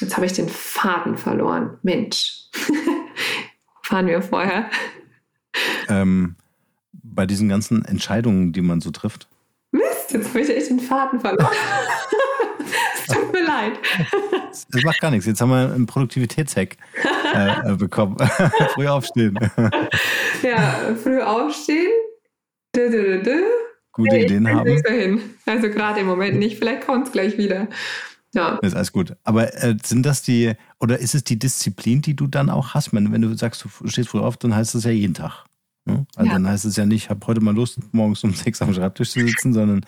[0.00, 1.78] jetzt habe ich den Faden verloren.
[1.84, 2.50] Mensch,
[3.82, 4.68] fahren wir vorher.
[5.88, 6.34] Ähm,
[6.92, 9.28] bei diesen ganzen Entscheidungen, die man so trifft.
[9.70, 11.54] Mist, jetzt habe ich echt den Faden verloren.
[13.14, 13.72] tut mir leid.
[14.70, 15.26] Das macht gar nichts.
[15.26, 16.76] Jetzt haben wir einen Produktivitätshack
[17.34, 18.16] äh, äh bekommen.
[18.74, 19.38] früh aufstehen.
[20.42, 21.92] ja, früh aufstehen.
[22.74, 23.42] Dö, dö, dö,
[23.92, 24.82] Gute hey, Ideen haben.
[24.82, 25.20] Dahin.
[25.46, 26.58] Also gerade im Moment nicht.
[26.58, 27.68] Vielleicht kommt es gleich wieder.
[28.34, 28.58] Ja.
[28.58, 29.16] Ist alles gut.
[29.24, 32.92] Aber äh, sind das die, oder ist es die Disziplin, die du dann auch hast?
[32.92, 35.44] Wenn, wenn du sagst, du stehst früh auf, dann heißt das ja jeden Tag.
[35.86, 36.06] Ne?
[36.16, 36.34] Also ja.
[36.34, 39.12] dann heißt es ja nicht, ich habe heute mal Lust, morgens um sechs am Schreibtisch
[39.12, 39.86] zu sitzen, sondern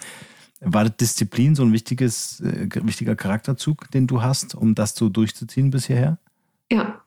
[0.61, 5.71] war Disziplin so ein wichtiges, äh, wichtiger Charakterzug, den du hast, um das so durchzuziehen
[5.71, 6.19] bis hierher?
[6.71, 7.03] Ja.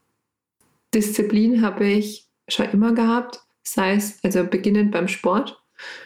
[0.93, 5.61] Disziplin habe ich schon immer gehabt, sei es also beginnend beim Sport.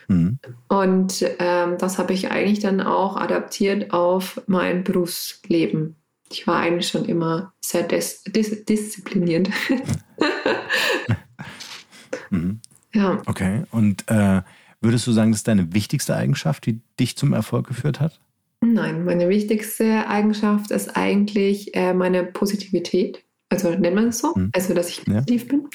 [0.08, 0.40] Mhm.
[0.68, 5.96] Und ähm, das habe ich eigentlich dann auch adaptiert auf mein Berufsleben.
[6.30, 9.50] Ich war eigentlich schon immer sehr dis dis diszipliniert.
[12.30, 12.62] mhm.
[12.94, 13.22] Ja.
[13.26, 13.64] Okay.
[13.72, 14.42] Und äh,
[14.82, 18.20] würdest du sagen, das ist deine wichtigste Eigenschaft, die dich zum Erfolg geführt hat?
[18.62, 23.24] Nein, meine wichtigste Eigenschaft ist eigentlich äh, meine Positivität.
[23.50, 24.50] Also nennt man es so, mhm.
[24.54, 25.48] also dass ich positiv ja.
[25.50, 25.70] bin.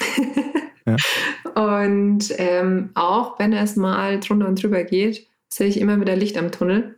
[1.55, 1.75] ja.
[1.79, 6.37] Und ähm, auch wenn es mal drunter und drüber geht, sehe ich immer wieder Licht
[6.37, 6.97] am Tunnel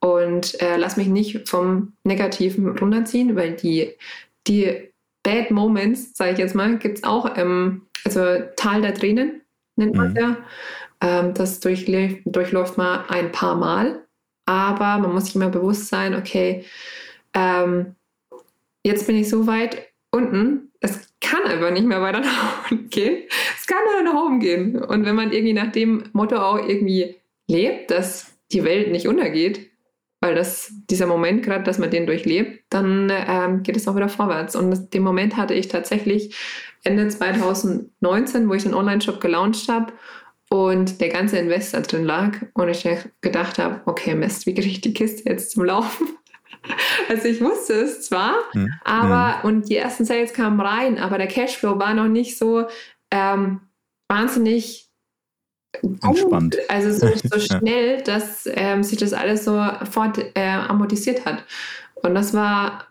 [0.00, 3.92] und äh, lass mich nicht vom Negativen runterziehen, weil die,
[4.46, 4.90] die
[5.22, 8.20] Bad Moments, sage ich jetzt mal, gibt es auch im also
[8.56, 9.42] Tal der Tränen
[9.76, 10.16] nennt man mhm.
[10.16, 10.36] ja.
[11.00, 14.06] Ähm, das durchläuft man ein paar Mal,
[14.46, 16.64] aber man muss sich immer bewusst sein, okay,
[17.34, 17.94] ähm,
[18.84, 23.24] jetzt bin ich so weit unten, es kann einfach nicht mehr weiter nach unten gehen.
[23.58, 24.82] Es kann nur nach oben gehen.
[24.82, 27.16] Und wenn man irgendwie nach dem Motto auch irgendwie
[27.48, 29.70] lebt, dass die Welt nicht untergeht,
[30.20, 34.08] weil das dieser Moment gerade, dass man den durchlebt, dann ähm, geht es auch wieder
[34.08, 34.54] vorwärts.
[34.54, 36.36] Und den Moment hatte ich tatsächlich
[36.82, 39.92] Ende 2019, wo ich den Online-Shop gelauncht habe
[40.52, 42.86] und der ganze Investor drin lag und ich
[43.20, 46.08] gedacht habe, okay, Mist, wie kriege ich die Kiste jetzt zum Laufen?
[47.08, 48.70] Also ich wusste es zwar, hm.
[48.84, 49.48] aber hm.
[49.48, 52.66] und die ersten Sales kamen rein, aber der Cashflow war noch nicht so
[53.10, 53.62] ähm,
[54.08, 54.90] wahnsinnig
[56.02, 56.58] Entspannt.
[56.68, 59.58] also so, so schnell, dass ähm, sich das alles so
[59.90, 61.44] fort äh, amortisiert hat.
[61.94, 62.89] Und das war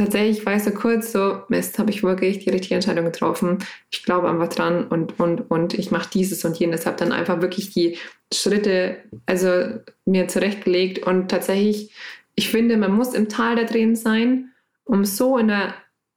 [0.00, 3.58] tatsächlich war ich so kurz so, Mist, habe ich wirklich die richtige Entscheidung getroffen.
[3.90, 6.86] Ich glaube einfach dran und, und, und ich mache dieses und jenes.
[6.86, 7.98] Habe dann einfach wirklich die
[8.32, 8.96] Schritte,
[9.26, 11.92] also mir zurechtgelegt und tatsächlich,
[12.34, 14.52] ich finde, man muss im Tal da drin sein,
[14.84, 15.74] um so in der,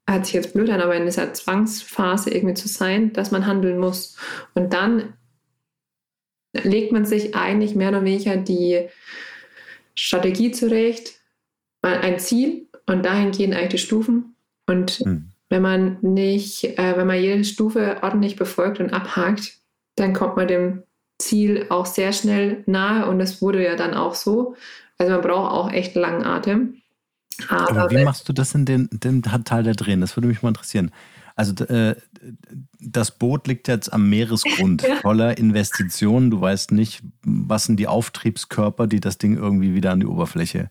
[0.10, 3.80] hört sich jetzt blöd an, aber in dieser Zwangsphase irgendwie zu sein, dass man handeln
[3.80, 4.18] muss.
[4.54, 5.14] Und dann
[6.54, 8.88] legt man sich eigentlich mehr oder weniger die
[9.94, 11.20] Strategie zurecht,
[11.82, 14.36] ein Ziel und dahin gehen eigentlich die Stufen.
[14.68, 15.30] Und mhm.
[15.50, 19.58] wenn man nicht, äh, wenn man jede Stufe ordentlich befolgt und abhakt,
[19.96, 20.84] dann kommt man dem
[21.20, 24.56] Ziel auch sehr schnell nahe und es wurde ja dann auch so.
[24.98, 26.82] Also man braucht auch echt langen Atem.
[27.48, 30.02] Aber, Aber wie machst du das in dem, dem Teil der Drehen?
[30.02, 30.92] Das würde mich mal interessieren.
[31.36, 31.96] Also äh,
[32.80, 36.30] das Boot liegt jetzt am Meeresgrund voller Investitionen.
[36.30, 40.70] Du weißt nicht, was sind die Auftriebskörper, die das Ding irgendwie wieder an die Oberfläche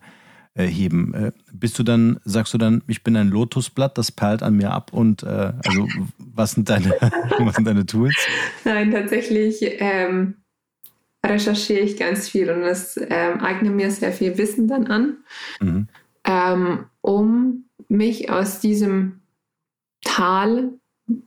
[0.55, 1.13] äh, heben.
[1.13, 4.71] Äh, bist du dann, sagst du dann, ich bin ein Lotusblatt, das perlt an mir
[4.71, 5.87] ab und äh, also
[6.17, 6.91] was sind deine,
[7.39, 8.15] was sind deine Tools?
[8.63, 10.35] Nein, tatsächlich ähm,
[11.25, 15.17] recherchiere ich ganz viel und das ähm, eigne mir sehr viel Wissen dann an,
[15.59, 15.87] mhm.
[16.25, 19.21] ähm, um mich aus diesem
[20.03, 20.73] Tal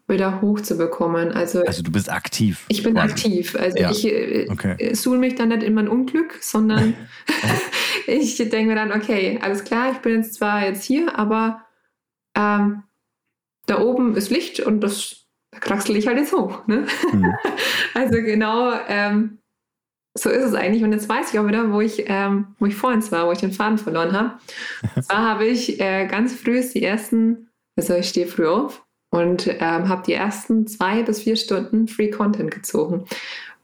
[0.09, 1.33] wieder hochzubekommen.
[1.33, 2.65] Also, also du bist aktiv.
[2.69, 3.13] Ich bin quasi.
[3.13, 3.57] aktiv.
[3.57, 3.91] Also ja.
[3.91, 4.95] ich äh, okay.
[4.95, 6.95] suhl mich dann nicht in mein Unglück, sondern
[8.07, 11.63] ich denke mir dann, okay, alles klar, ich bin jetzt zwar jetzt hier, aber
[12.35, 12.83] ähm,
[13.67, 16.67] da oben ist Licht und das da kraxel ich halt jetzt hoch.
[16.67, 16.87] Ne?
[17.13, 17.35] Mhm.
[17.95, 19.39] also genau ähm,
[20.15, 20.83] so ist es eigentlich.
[20.83, 23.39] Und jetzt weiß ich auch wieder, wo ich, ähm, wo ich vorhin war, wo ich
[23.39, 24.39] den Faden verloren habe.
[25.03, 29.89] Zwar habe ich äh, ganz früh die ersten also ich stehe früh auf und ähm,
[29.89, 33.05] habe die ersten zwei bis vier Stunden Free Content gezogen.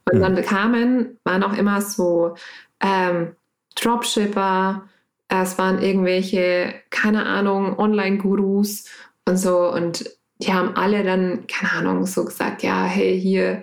[0.04, 0.20] Und mhm.
[0.20, 2.34] dann kamen, waren auch immer so
[2.80, 3.34] ähm,
[3.74, 4.88] Dropshipper,
[5.28, 8.84] es waren irgendwelche, keine Ahnung, Online-Gurus
[9.26, 9.72] und so.
[9.72, 10.04] Und
[10.38, 13.62] die haben alle dann, keine Ahnung, so gesagt, ja, hey, hier,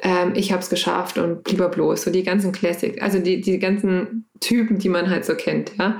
[0.00, 2.02] ähm, ich habe es geschafft und lieber bloß.
[2.02, 5.98] So die ganzen Classics, also die, die ganzen Typen, die man halt so kennt, ja.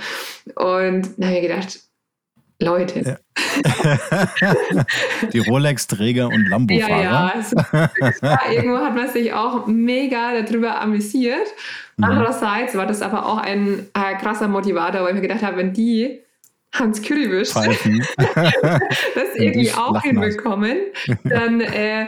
[0.56, 1.80] Und da habe ich gedacht,
[2.60, 3.00] Leute.
[3.00, 3.16] Ja.
[5.32, 7.02] Die Rolex-Träger und Lambo-Fahrer.
[7.02, 7.32] Ja, ja.
[7.34, 7.56] Also,
[8.26, 11.46] ja, irgendwo hat man sich auch mega darüber amüsiert.
[11.96, 12.04] Mhm.
[12.04, 15.72] Andererseits war das aber auch ein äh, krasser Motivator, weil ich mir gedacht habe, wenn
[15.72, 16.20] die
[16.72, 17.66] Hans Küriwisch das
[19.36, 20.78] irgendwie auch hinbekommen,
[21.22, 22.06] dann äh,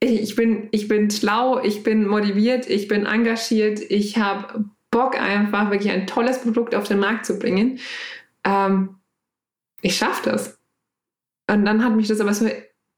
[0.00, 5.70] ich, bin, ich bin schlau, ich bin motiviert, ich bin engagiert, ich habe Bock einfach
[5.70, 7.78] wirklich ein tolles Produkt auf den Markt zu bringen.
[8.44, 8.96] Ähm,
[9.86, 10.58] ich schaffe das.
[11.48, 12.50] Und dann hat mich das aber so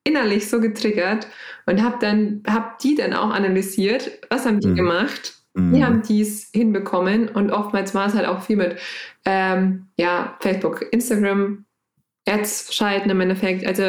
[0.04, 1.26] innerlich so getriggert
[1.66, 4.76] und habe dann hab die dann auch analysiert, was haben die mhm.
[4.76, 5.74] gemacht, mhm.
[5.74, 8.78] wie haben die es hinbekommen und oftmals war es halt auch viel mit
[9.26, 11.66] ähm, ja, Facebook, Instagram,
[12.26, 13.82] Ads schalten im Endeffekt, also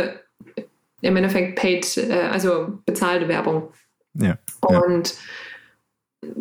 [1.02, 3.72] im Endeffekt paid, äh, also bezahlte Werbung.
[4.16, 4.38] Ja.
[4.62, 5.16] Und
[6.22, 6.32] ja.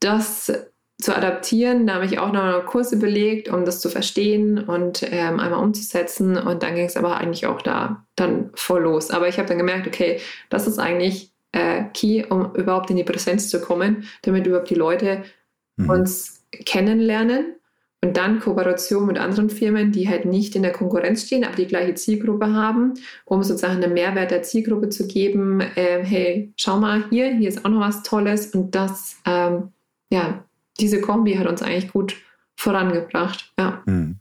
[0.00, 0.52] das
[1.00, 1.86] zu adaptieren.
[1.86, 6.36] Da habe ich auch noch Kurse belegt, um das zu verstehen und ähm, einmal umzusetzen.
[6.36, 9.10] Und dann ging es aber eigentlich auch da dann voll los.
[9.10, 10.20] Aber ich habe dann gemerkt, okay,
[10.50, 14.74] das ist eigentlich äh, key, um überhaupt in die Präsenz zu kommen, damit überhaupt die
[14.74, 15.22] Leute
[15.76, 15.90] mhm.
[15.90, 17.54] uns kennenlernen.
[18.00, 21.66] Und dann Kooperation mit anderen Firmen, die halt nicht in der Konkurrenz stehen, aber die
[21.66, 22.94] gleiche Zielgruppe haben,
[23.24, 25.60] um sozusagen einen Mehrwert der Zielgruppe zu geben.
[25.60, 29.72] Äh, hey, schau mal hier, hier ist auch noch was Tolles und das ähm,
[30.10, 30.44] ja,
[30.80, 32.16] diese Kombi hat uns eigentlich gut
[32.56, 33.52] vorangebracht.
[33.58, 33.82] Ja.
[33.86, 34.16] Mhm.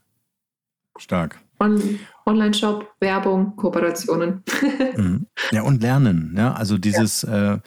[0.98, 1.40] Stark.
[1.60, 4.44] On Online-Shop, Werbung, Kooperationen.
[4.96, 5.26] mhm.
[5.52, 6.34] Ja, und Lernen.
[6.38, 6.54] Ja?
[6.54, 7.56] Also dieses, ja.
[7.56, 7.60] äh,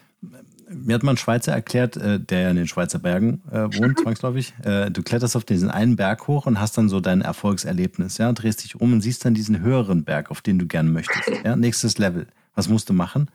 [0.68, 3.98] mir hat mal ein Schweizer erklärt, äh, der ja in den Schweizer Bergen äh, wohnt,
[4.02, 4.54] zwangsläufig.
[4.62, 8.32] Äh, du kletterst auf diesen einen Berg hoch und hast dann so dein Erfolgserlebnis, ja,
[8.32, 11.30] drehst dich um und siehst dann diesen höheren Berg, auf den du gerne möchtest.
[11.44, 11.56] Ja?
[11.56, 12.26] Nächstes Level.
[12.54, 13.30] Was musst du machen?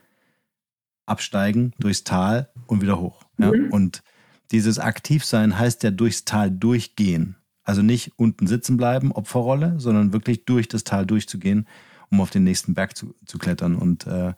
[1.05, 3.23] Absteigen durchs Tal und wieder hoch.
[3.37, 3.51] Ja?
[3.51, 3.71] Mhm.
[3.71, 4.03] Und
[4.51, 7.35] dieses Aktivsein heißt ja durchs Tal durchgehen.
[7.63, 11.67] Also nicht unten sitzen bleiben, Opferrolle, sondern wirklich durch das Tal durchzugehen,
[12.11, 13.75] um auf den nächsten Berg zu, zu klettern.
[13.75, 14.33] Und äh,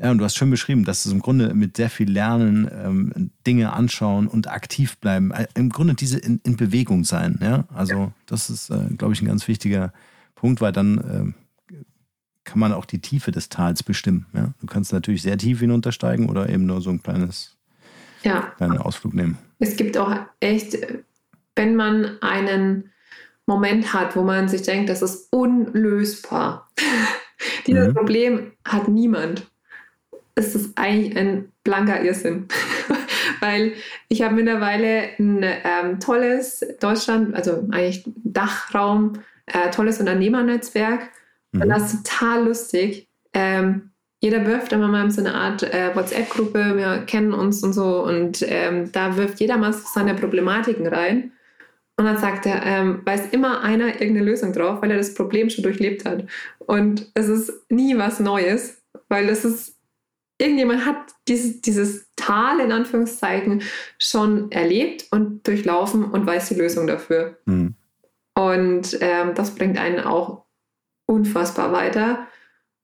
[0.00, 3.30] ja, und du hast schön beschrieben, dass es im Grunde mit sehr viel Lernen, ähm,
[3.46, 7.38] Dinge anschauen und aktiv bleiben, äh, im Grunde diese in, in, Bewegung sein.
[7.42, 7.64] Ja?
[7.74, 9.92] Also das ist, äh, glaube ich, ein ganz wichtiger
[10.36, 11.74] Punkt, weil dann äh,
[12.44, 14.26] kann man auch die Tiefe des Tals bestimmen.
[14.34, 14.54] Ja?
[14.60, 17.57] Du kannst natürlich sehr tief hinuntersteigen oder eben nur so ein kleines
[18.22, 18.52] ja.
[18.58, 19.38] einen Ausflug nehmen.
[19.58, 20.78] Es gibt auch echt,
[21.56, 22.92] wenn man einen
[23.46, 26.68] Moment hat, wo man sich denkt, das ist unlösbar.
[27.66, 27.94] Dieses mhm.
[27.94, 29.46] Problem hat niemand.
[30.34, 32.46] Es ist eigentlich ein blanker Irrsinn.
[33.40, 33.72] Weil
[34.08, 39.14] ich habe mittlerweile ein ähm, tolles Deutschland, also eigentlich Dachraum,
[39.46, 41.10] äh, tolles Unternehmernetzwerk
[41.52, 41.62] Mhm.
[41.62, 43.08] Und das ist total lustig.
[43.32, 43.90] Ähm,
[44.20, 48.04] jeder wirft immer mal in so eine Art äh, WhatsApp-Gruppe, wir kennen uns und so,
[48.04, 51.32] und ähm, da wirft jeder mal seine Problematiken rein.
[51.96, 55.50] Und dann sagt er, ähm, weiß immer einer irgendeine Lösung drauf, weil er das Problem
[55.50, 56.26] schon durchlebt hat.
[56.58, 59.76] Und es ist nie was Neues, weil es ist,
[60.40, 60.96] irgendjemand hat
[61.26, 63.62] dieses, dieses Tal in Anführungszeichen
[63.98, 67.38] schon erlebt und durchlaufen und weiß die Lösung dafür.
[67.46, 67.74] Mhm.
[68.36, 70.44] Und ähm, das bringt einen auch
[71.06, 72.28] unfassbar weiter.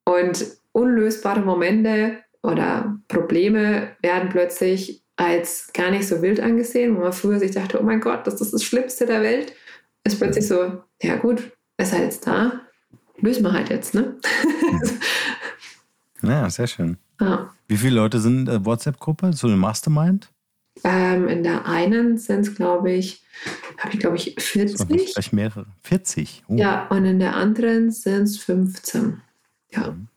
[0.05, 7.13] Und unlösbare Momente oder Probleme werden plötzlich als gar nicht so wild angesehen, wo man
[7.13, 9.55] früher sich dachte, oh mein Gott, das ist das Schlimmste der Welt,
[10.05, 12.61] ist plötzlich so, ja gut, ist halt jetzt da,
[13.19, 14.17] lösen wir halt jetzt, ne?
[16.23, 16.97] ja, sehr schön.
[17.21, 17.55] Ja.
[17.69, 20.31] Wie viele Leute sind in der WhatsApp-Gruppe, so eine Mastermind?
[20.83, 23.23] Ähm, in der einen sind es, glaube ich,
[23.79, 24.77] habe ich, glaube ich, 40.
[24.77, 25.67] So, vielleicht mehrere.
[25.83, 26.43] 40?
[26.49, 26.57] Oh.
[26.57, 29.23] Ja, und in der anderen sind es 15.
[29.71, 29.93] Ja.
[29.93, 30.09] Mhm.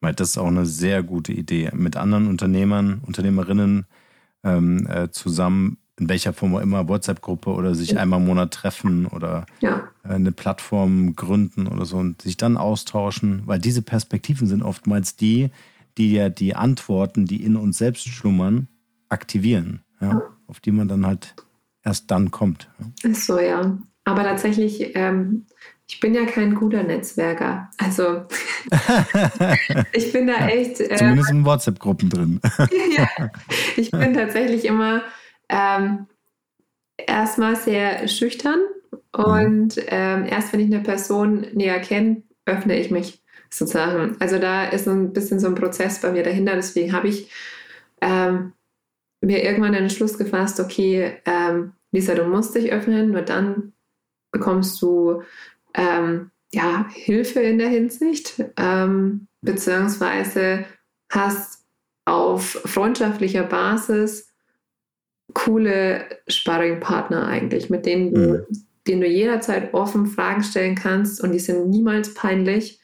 [0.00, 3.86] Das ist auch eine sehr gute Idee, mit anderen Unternehmern, Unternehmerinnen
[4.44, 8.00] ähm, äh, zusammen, in welcher Form auch immer, WhatsApp-Gruppe oder sich ja.
[8.00, 9.88] einmal im Monat treffen oder ja.
[10.04, 15.16] äh, eine Plattform gründen oder so und sich dann austauschen, weil diese Perspektiven sind oftmals
[15.16, 15.50] die,
[15.98, 18.68] die ja die Antworten, die in uns selbst schlummern,
[19.08, 21.34] aktivieren, ja, auf die man dann halt
[21.82, 22.68] erst dann kommt.
[23.02, 23.78] Ist so, ja.
[24.04, 25.46] Aber tatsächlich, ähm,
[25.88, 27.70] ich bin ja kein guter Netzwerker.
[27.78, 28.24] Also
[29.92, 30.80] ich bin da echt.
[30.80, 32.40] Äh, Zumindest in WhatsApp-Gruppen drin.
[32.96, 33.30] ja,
[33.76, 35.02] ich bin tatsächlich immer
[35.48, 36.06] ähm,
[36.96, 38.58] erstmal sehr schüchtern
[39.12, 39.82] und mhm.
[39.86, 44.16] ähm, erst wenn ich eine Person näher kenne, öffne ich mich sozusagen.
[44.18, 46.56] Also da ist ein bisschen so ein Prozess bei mir dahinter.
[46.56, 47.30] Deswegen habe ich
[48.00, 48.52] ähm,
[49.20, 53.72] mir irgendwann den Entschluss gefasst, okay, ähm, Lisa, du musst dich öffnen, nur dann
[54.32, 55.22] bekommst du
[55.76, 60.64] ähm, ja, Hilfe in der Hinsicht, ähm, beziehungsweise
[61.10, 61.64] hast
[62.04, 64.32] auf freundschaftlicher Basis
[65.34, 68.66] coole Sparringpartner eigentlich, mit denen du, mhm.
[68.86, 72.80] denen du jederzeit offen Fragen stellen kannst und die sind niemals peinlich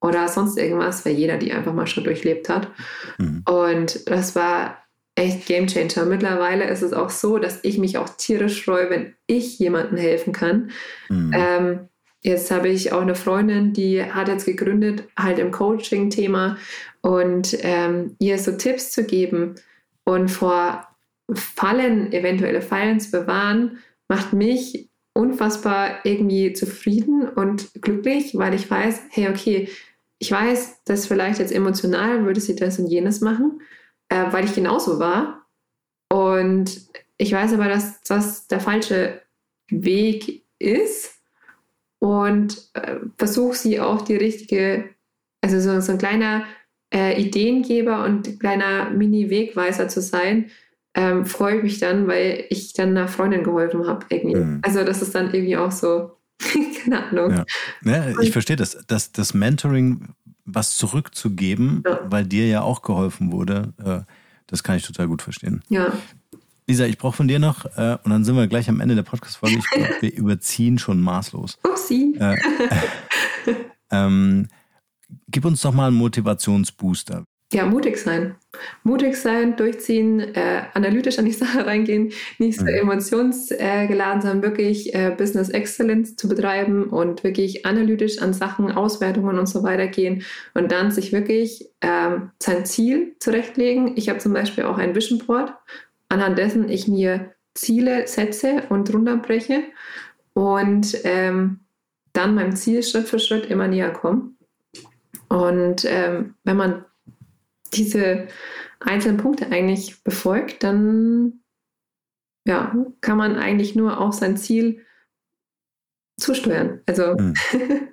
[0.00, 2.68] oder sonst irgendwas, weil jeder die einfach mal schon durchlebt hat.
[3.18, 3.42] Mhm.
[3.48, 4.84] Und das war
[5.14, 6.04] echt Game Changer.
[6.04, 10.32] Mittlerweile ist es auch so, dass ich mich auch tierisch freue, wenn ich jemandem helfen
[10.32, 10.70] kann.
[11.08, 11.32] Mhm.
[11.32, 11.88] Ähm,
[12.24, 16.56] jetzt habe ich auch eine Freundin, die hat jetzt gegründet, halt im Coaching-Thema
[17.02, 19.56] und ähm, ihr so Tipps zu geben
[20.04, 20.88] und vor
[21.32, 29.02] Fallen, eventuelle Fallen zu bewahren, macht mich unfassbar irgendwie zufrieden und glücklich, weil ich weiß,
[29.10, 29.68] hey, okay,
[30.18, 33.60] ich weiß, dass vielleicht jetzt emotional würde sie das und jenes machen,
[34.08, 35.46] äh, weil ich genauso war.
[36.10, 39.22] Und ich weiß aber, dass das der falsche
[39.70, 41.13] Weg ist
[42.04, 44.90] und äh, versuche sie auch die richtige,
[45.40, 46.44] also so, so ein kleiner
[46.92, 50.50] äh, Ideengeber und kleiner Mini-Wegweiser zu sein,
[50.94, 54.04] ähm, freue ich mich dann, weil ich dann einer Freundin geholfen habe.
[54.22, 54.60] Mhm.
[54.60, 56.18] Also das ist dann irgendwie auch so,
[56.82, 57.30] keine Ahnung.
[57.30, 57.46] Ja.
[57.90, 60.08] ja ich verstehe das, das, das Mentoring
[60.44, 62.00] was zurückzugeben, ja.
[62.04, 63.72] weil dir ja auch geholfen wurde.
[63.82, 64.00] Äh,
[64.46, 65.62] das kann ich total gut verstehen.
[65.70, 65.90] Ja.
[66.66, 69.02] Lisa, ich brauche von dir noch, äh, und dann sind wir gleich am Ende der
[69.02, 69.58] Podcast-Folge.
[69.58, 71.58] Ich glaube, wir überziehen schon maßlos.
[71.62, 72.16] Upsi.
[72.18, 72.36] Äh,
[73.90, 74.48] ähm,
[75.28, 77.24] gib uns doch mal einen Motivationsbooster.
[77.52, 78.34] Ja, mutig sein.
[78.82, 82.70] Mutig sein, durchziehen, äh, analytisch an die Sache reingehen, nicht so mhm.
[82.70, 89.46] emotionsgeladen, sondern wirklich äh, Business Excellence zu betreiben und wirklich analytisch an Sachen, Auswertungen und
[89.46, 93.92] so weiter gehen und dann sich wirklich ähm, sein Ziel zurechtlegen.
[93.96, 95.52] Ich habe zum Beispiel auch ein Vision Board,
[96.08, 99.64] anhand dessen ich mir Ziele setze und runterbreche
[100.32, 101.60] und ähm,
[102.12, 104.32] dann meinem Ziel Schritt für Schritt immer näher komme.
[105.28, 106.84] Und ähm, wenn man
[107.72, 108.28] diese
[108.80, 111.40] einzelnen Punkte eigentlich befolgt, dann
[112.46, 114.84] ja, kann man eigentlich nur auf sein Ziel
[116.18, 116.80] zusteuern.
[116.86, 117.34] Also mhm.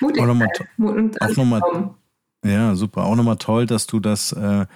[0.00, 1.94] mutig auch sein, und auch nochmal,
[2.44, 3.04] Ja, super.
[3.04, 4.66] Auch nochmal toll, dass du das äh,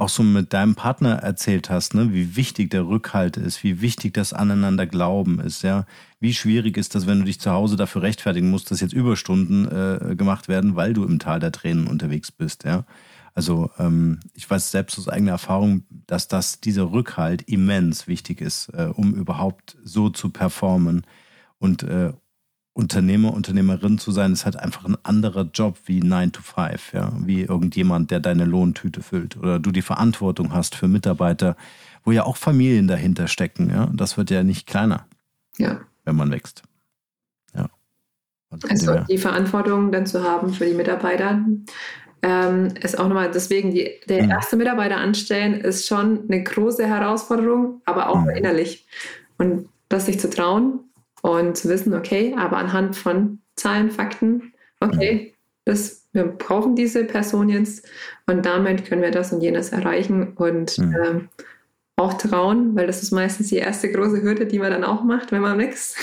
[0.00, 2.12] auch so mit deinem Partner erzählt hast, ne?
[2.12, 5.84] wie wichtig der Rückhalt ist, wie wichtig das Aneinander Glauben ist, ja.
[6.20, 9.66] Wie schwierig ist das, wenn du dich zu Hause dafür rechtfertigen musst, dass jetzt Überstunden
[9.66, 12.84] äh, gemacht werden, weil du im Tal der Tränen unterwegs bist, ja.
[13.34, 18.70] Also ähm, ich weiß selbst aus eigener Erfahrung, dass das dieser Rückhalt immens wichtig ist,
[18.70, 21.06] äh, um überhaupt so zu performen.
[21.58, 22.12] Und äh,
[22.72, 27.12] Unternehmer, Unternehmerin zu sein, ist halt einfach ein anderer Job wie 9 to 5, ja,
[27.24, 31.56] wie irgendjemand, der deine Lohntüte füllt oder du die Verantwortung hast für Mitarbeiter,
[32.04, 33.90] wo ja auch Familien dahinter stecken, ja.
[33.92, 35.06] Das wird ja nicht kleiner,
[35.58, 35.80] ja.
[36.04, 36.62] wenn man wächst.
[37.54, 37.68] Ja.
[38.68, 41.44] Also die Verantwortung dann zu haben für die Mitarbeiter
[42.22, 44.30] ähm, ist auch nochmal, deswegen die, der mhm.
[44.30, 48.30] erste Mitarbeiter anstellen ist schon eine große Herausforderung, aber auch mhm.
[48.30, 48.86] innerlich.
[49.38, 50.80] Und das sich zu trauen
[51.22, 57.48] und zu wissen, okay, aber anhand von Zahlen, Fakten, okay, das, wir brauchen diese Person
[57.48, 57.88] jetzt
[58.26, 60.96] und damit können wir das und jenes erreichen und mhm.
[61.04, 61.28] ähm,
[61.96, 65.32] auch trauen, weil das ist meistens die erste große Hürde, die man dann auch macht,
[65.32, 65.94] wenn man nichts,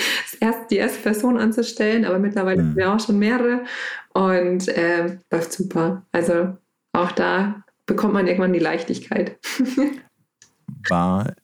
[0.40, 2.66] erst die erste Person anzustellen, aber mittlerweile mhm.
[2.68, 3.64] sind wir auch schon mehrere
[4.12, 6.04] und äh, läuft super.
[6.12, 6.56] Also
[6.92, 9.38] auch da bekommt man irgendwann die Leichtigkeit.
[10.88, 11.34] War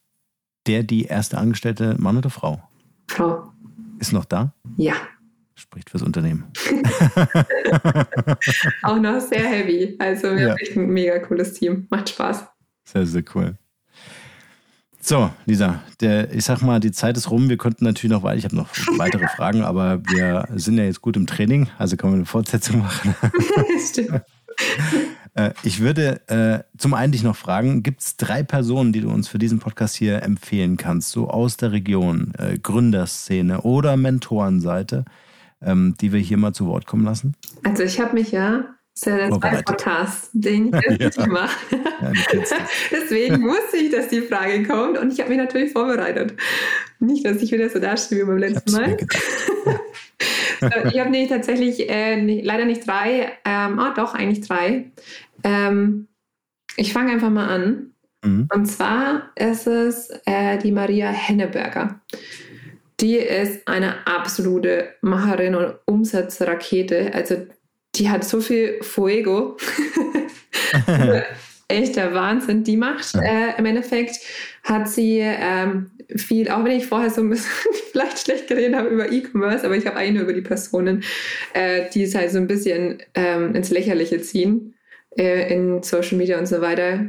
[0.67, 2.63] der die erste Angestellte Mann oder Frau?
[3.11, 3.53] Frau.
[3.99, 4.55] Ist noch da?
[4.77, 4.95] Ja.
[5.55, 6.45] Spricht fürs Unternehmen.
[8.83, 9.97] auch noch sehr heavy.
[9.99, 10.51] Also wir ja.
[10.51, 11.87] haben echt ein mega cooles Team.
[11.91, 12.47] Macht Spaß.
[12.85, 13.59] Sehr, sehr cool.
[15.01, 17.49] So, Lisa, der, ich sag mal, die Zeit ist rum.
[17.49, 21.03] Wir könnten natürlich noch, weil ich habe noch weitere Fragen, aber wir sind ja jetzt
[21.03, 23.15] gut im Training, also können wir eine Fortsetzung machen.
[23.89, 24.23] Stimmt.
[25.41, 29.11] Äh, ich würde äh, zum einen dich noch fragen, gibt es drei Personen, die du
[29.11, 35.05] uns für diesen Podcast hier empfehlen kannst, so aus der Region, äh, Gründerszene oder Mentorenseite,
[35.63, 37.35] ähm, die wir hier mal zu Wort kommen lassen?
[37.63, 41.27] Also ich habe mich ja das ist ja der zweite Podcast, den ich jetzt ja.
[41.27, 41.57] mache.
[42.03, 42.13] Ja,
[42.91, 46.35] Deswegen wusste ich, dass die Frage kommt und ich habe mich natürlich vorbereitet.
[46.99, 48.97] Nicht, dass ich wieder so dastehe wie beim letzten Mal.
[50.93, 54.91] ich habe nämlich tatsächlich äh, leider nicht drei, ähm, ah doch, eigentlich drei.
[55.45, 56.09] Ähm,
[56.77, 57.93] ich fange einfach mal an.
[58.23, 58.49] Mhm.
[58.53, 62.01] Und zwar ist es äh, die Maria Henneberger.
[63.01, 67.13] Die ist eine absolute Macherin und Umsatzrakete.
[67.15, 67.47] Also
[67.95, 69.57] die hat so viel Fuego.
[71.69, 72.65] Echter Wahnsinn.
[72.65, 74.17] Die macht äh, im Endeffekt,
[74.65, 77.51] hat sie ähm, viel, auch wenn ich vorher so ein bisschen
[77.93, 81.05] vielleicht schlecht geredet habe über E-Commerce, aber ich habe eigentlich nur über die Personen,
[81.55, 84.75] äh, die es halt so ein bisschen ähm, ins Lächerliche ziehen
[85.17, 87.07] äh, in Social Media und so weiter,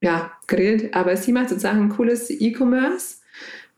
[0.00, 0.94] ja, geredet.
[0.94, 3.16] Aber sie macht sozusagen cooles E-Commerce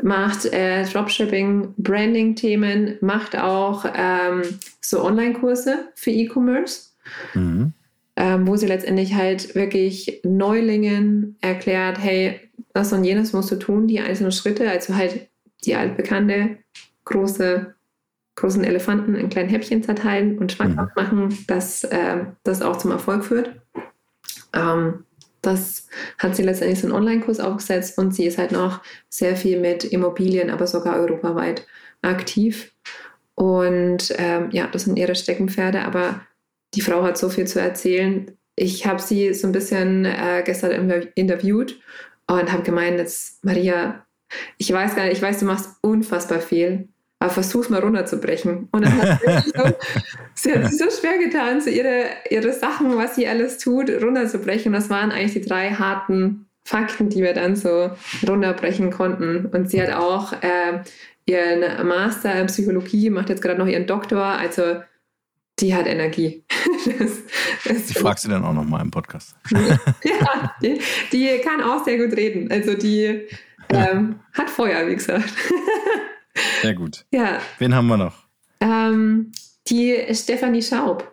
[0.03, 4.43] macht äh, Dropshipping, Branding-Themen, macht auch ähm,
[4.81, 6.91] so Online-Kurse für E-Commerce,
[7.35, 7.73] mhm.
[8.17, 12.41] ähm, wo sie letztendlich halt wirklich Neulingen erklärt, hey,
[12.75, 15.29] das und jenes musst du tun, die einzelnen Schritte, also halt
[15.65, 16.59] die altbekannte
[17.05, 17.75] große
[18.39, 21.03] großen Elefanten in kleinen Häppchen zerteilen und schmackhaft mhm.
[21.03, 23.63] machen, dass äh, das auch zum Erfolg führt.
[24.57, 25.05] Ähm,
[25.43, 25.87] das
[26.19, 29.85] hat sie letztendlich so einen Online-Kurs aufgesetzt und sie ist halt noch sehr viel mit
[29.85, 31.67] Immobilien, aber sogar europaweit
[32.03, 32.73] aktiv.
[33.35, 36.23] Und ähm, ja, das sind ihre Steckenpferde, aber
[36.75, 38.33] die Frau hat so viel zu erzählen.
[38.57, 41.79] Ich habe sie so ein bisschen äh, gestern interviewt
[42.27, 44.05] und habe gemeint, jetzt Maria,
[44.59, 46.89] ich weiß gar nicht, ich weiß, du machst unfassbar viel
[47.19, 48.69] aber versuch's mal runterzubrechen.
[48.71, 49.65] Und dann hat sie, so,
[50.37, 54.75] sie hat sich so schwer getan, so ihre, ihre Sachen, was sie alles tut, runterzubrechen.
[54.75, 57.91] Und das waren eigentlich die drei harten Fakten, die wir dann so
[58.27, 59.47] runterbrechen konnten.
[59.47, 60.83] Und sie hat auch äh,
[61.27, 64.23] ihren Master in Psychologie, macht jetzt gerade noch ihren Doktor.
[64.23, 64.81] Also
[65.59, 66.45] die hat Energie.
[66.99, 67.11] Das,
[67.65, 69.35] das ich frage sie dann auch nochmal im Podcast.
[69.51, 70.81] ja, die,
[71.11, 72.49] die, kann auch sehr gut reden.
[72.49, 73.27] Also die
[73.71, 75.33] ähm, hat Feuer, wie gesagt.
[76.63, 77.05] Sehr gut.
[77.11, 77.41] Ja.
[77.59, 78.25] Wen haben wir noch?
[78.61, 79.33] Ähm,
[79.69, 81.13] die Stefanie Schaub.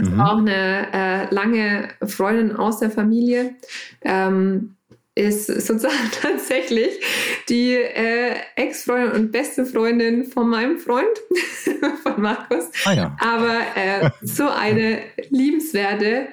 [0.00, 0.20] Mhm.
[0.20, 3.54] Auch eine äh, lange Freundin aus der Familie.
[4.02, 4.76] Ähm,
[5.16, 7.00] ist sozusagen tatsächlich
[7.48, 11.08] die äh, Ex-Freundin und beste Freundin von meinem Freund,
[12.02, 12.66] von Markus.
[12.84, 13.16] Ah, ja.
[13.18, 15.00] Aber äh, so eine
[15.30, 16.28] liebenswerte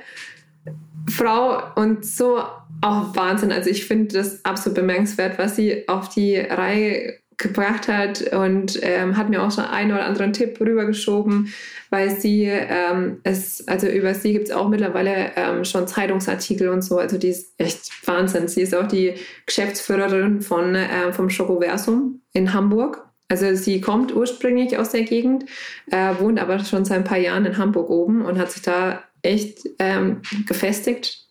[1.10, 2.44] Frau und so
[2.82, 3.54] auch Wahnsinn.
[3.54, 9.18] Also ich finde das absolut bemerkenswert, was sie auf die Reihe gebracht hat und ähm,
[9.18, 11.54] hat mir auch schon einen oder anderen Tipp rübergeschoben,
[11.90, 16.82] weil sie ähm, es, also über sie gibt es auch mittlerweile ähm, schon Zeitungsartikel und
[16.82, 18.48] so, also die ist echt Wahnsinn.
[18.48, 19.16] Sie ist auch die
[19.46, 23.06] Geschäftsführerin von, äh, vom Schokoversum in Hamburg.
[23.30, 25.46] Also sie kommt ursprünglich aus der Gegend,
[25.92, 29.04] äh, wohnt aber schon seit ein paar Jahren in Hamburg oben und hat sich da
[29.22, 31.26] echt ähm, gefestigt.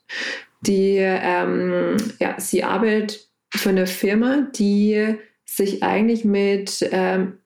[0.62, 5.16] Die, ähm, ja, sie arbeitet für eine Firma, die
[5.56, 7.38] sich eigentlich mit ähm,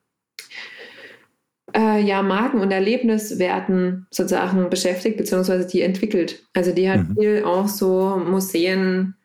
[1.75, 6.43] äh, ja, Marken- und Erlebniswerten sozusagen beschäftigt, beziehungsweise die entwickelt.
[6.53, 7.15] Also die hat mhm.
[7.15, 9.15] viel auch so Museen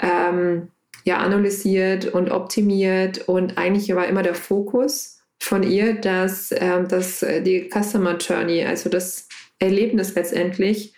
[0.00, 0.68] ähm,
[1.04, 7.20] ja, analysiert und optimiert und eigentlich war immer der Fokus von ihr, dass, ähm, dass
[7.20, 9.28] die Customer Journey, also das
[9.58, 10.94] Erlebnis letztendlich,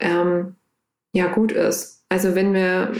[0.00, 0.56] ähm,
[1.12, 2.04] ja gut ist.
[2.08, 2.92] Also wenn wir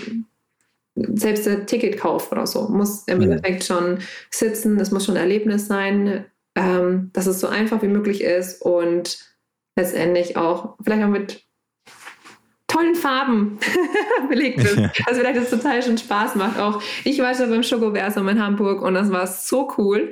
[0.95, 3.25] selbst der Ticketkauf oder so muss im mhm.
[3.25, 3.99] Endeffekt schon
[4.31, 6.27] sitzen, das muss schon ein Erlebnis sein.
[6.57, 9.19] ähm, dass es so einfach wie möglich ist und
[9.77, 11.45] letztendlich auch vielleicht auch mit
[12.69, 13.59] tollen Farben
[14.29, 14.79] belegt ist.
[15.07, 16.59] Also vielleicht das total schon Spaß macht.
[16.59, 20.11] Auch ich war schon beim Schokoversum in Hamburg und das war so cool.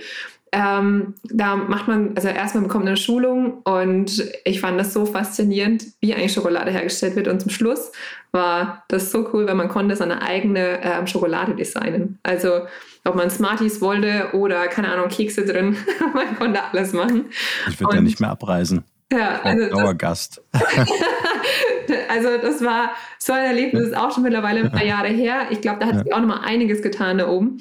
[0.54, 5.06] Ähm, da macht man, also erstmal bekommt man eine Schulung und ich fand das so
[5.06, 7.26] faszinierend, wie eigentlich Schokolade hergestellt wird.
[7.26, 7.90] Und zum Schluss
[8.32, 12.18] war das so cool, weil man konnte seine eigene ähm, Schokolade designen.
[12.22, 12.66] Also
[13.04, 15.76] ob man Smarties wollte oder keine Ahnung, Kekse drin,
[16.14, 17.30] man konnte alles machen.
[17.70, 18.84] Ich würde ja nicht mehr abreisen.
[19.10, 20.42] Ja, also Dauergast.
[22.08, 25.46] also das war so ein Erlebnis, ist auch schon mittlerweile ein paar Jahre her.
[25.50, 27.58] Ich glaube, da hat sich auch noch mal einiges getan da oben.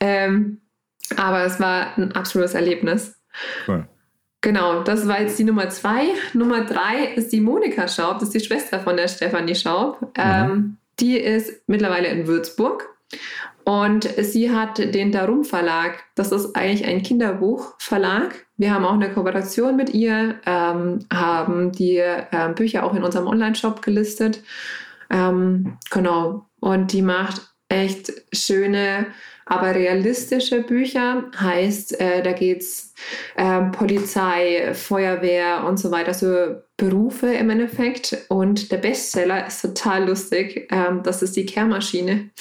[0.00, 0.60] Ähm,
[1.16, 3.18] aber es war ein absolutes Erlebnis.
[3.66, 3.86] Cool.
[4.40, 6.04] Genau, das war jetzt die Nummer zwei.
[6.32, 10.00] Nummer drei ist die Monika Schaub, das ist die Schwester von der Stefanie Schaub.
[10.00, 10.08] Mhm.
[10.16, 12.88] Ähm, die ist mittlerweile in Würzburg
[13.64, 16.04] und sie hat den Darum Verlag.
[16.14, 18.46] Das ist eigentlich ein Kinderbuchverlag.
[18.56, 23.26] Wir haben auch eine Kooperation mit ihr, ähm, haben die äh, Bücher auch in unserem
[23.26, 24.44] Online-Shop gelistet.
[25.10, 26.46] Ähm, genau.
[26.60, 29.06] Und die macht echt schöne,
[29.44, 31.30] aber realistische Bücher.
[31.38, 32.94] Heißt, äh, da geht es
[33.36, 38.16] äh, Polizei, Feuerwehr und so weiter, so Berufe im Endeffekt.
[38.28, 40.68] Und der Bestseller ist total lustig.
[40.70, 42.30] Ähm, das ist die Kehrmaschine.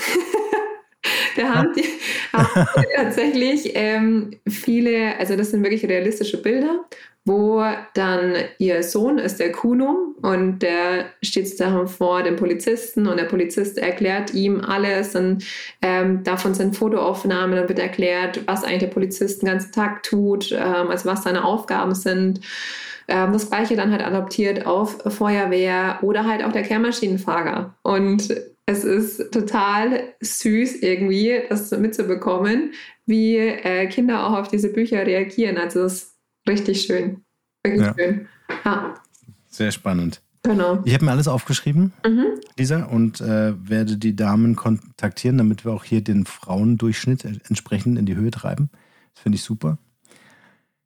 [1.36, 1.84] Da haben die,
[2.34, 2.66] haben
[2.96, 6.86] tatsächlich ähm, viele, also das sind wirklich realistische Bilder,
[7.26, 7.64] wo
[7.96, 13.26] dann ihr Sohn ist der Kuno und der steht da vor dem Polizisten und der
[13.26, 15.44] Polizist erklärt ihm alles und
[15.82, 20.52] ähm, davon sind Fotoaufnahmen, dann wird erklärt, was eigentlich der Polizist den ganzen Tag tut,
[20.52, 22.42] ähm, also was seine Aufgaben sind.
[23.08, 27.74] Ähm, das gleiche dann halt adaptiert auf Feuerwehr oder halt auch der Kehrmaschinenfahrer.
[27.82, 28.36] Und
[28.68, 32.74] es ist total süß irgendwie, das mitzubekommen,
[33.06, 35.58] wie äh, Kinder auch auf diese Bücher reagieren.
[35.58, 36.15] Also es
[36.48, 37.24] richtig schön.
[37.64, 37.94] Wirklich ja.
[37.98, 38.28] schön.
[38.64, 38.94] Ja.
[39.50, 40.22] Sehr spannend.
[40.44, 40.82] Genau.
[40.86, 42.40] Ich habe mir alles aufgeschrieben, mhm.
[42.56, 48.06] Lisa, und äh, werde die Damen kontaktieren, damit wir auch hier den Frauendurchschnitt entsprechend in
[48.06, 48.70] die Höhe treiben.
[49.14, 49.80] Das finde ich super.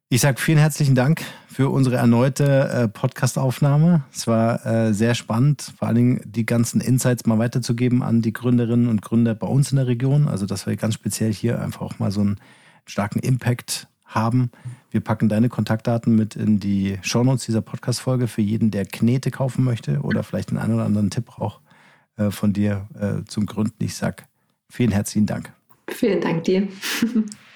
[0.08, 4.02] Ich sage vielen herzlichen Dank für unsere erneute äh, Podcast-Aufnahme.
[4.12, 8.32] Es war äh, sehr spannend, vor allen Dingen die ganzen Insights mal weiterzugeben an die
[8.32, 10.26] Gründerinnen und Gründer bei uns in der Region.
[10.26, 12.40] Also, dass wir ganz speziell hier einfach auch mal so einen
[12.86, 14.50] starken Impact haben.
[14.90, 19.64] Wir packen deine Kontaktdaten mit in die Shownotes dieser Podcast-Folge für jeden, der Knete kaufen
[19.64, 21.60] möchte oder vielleicht einen, oder anderen Tipp auch
[22.16, 23.82] äh, von dir äh, zum Gründen.
[23.82, 24.24] Ich sage
[24.68, 25.52] vielen herzlichen Dank.
[25.88, 26.68] Vielen Dank dir.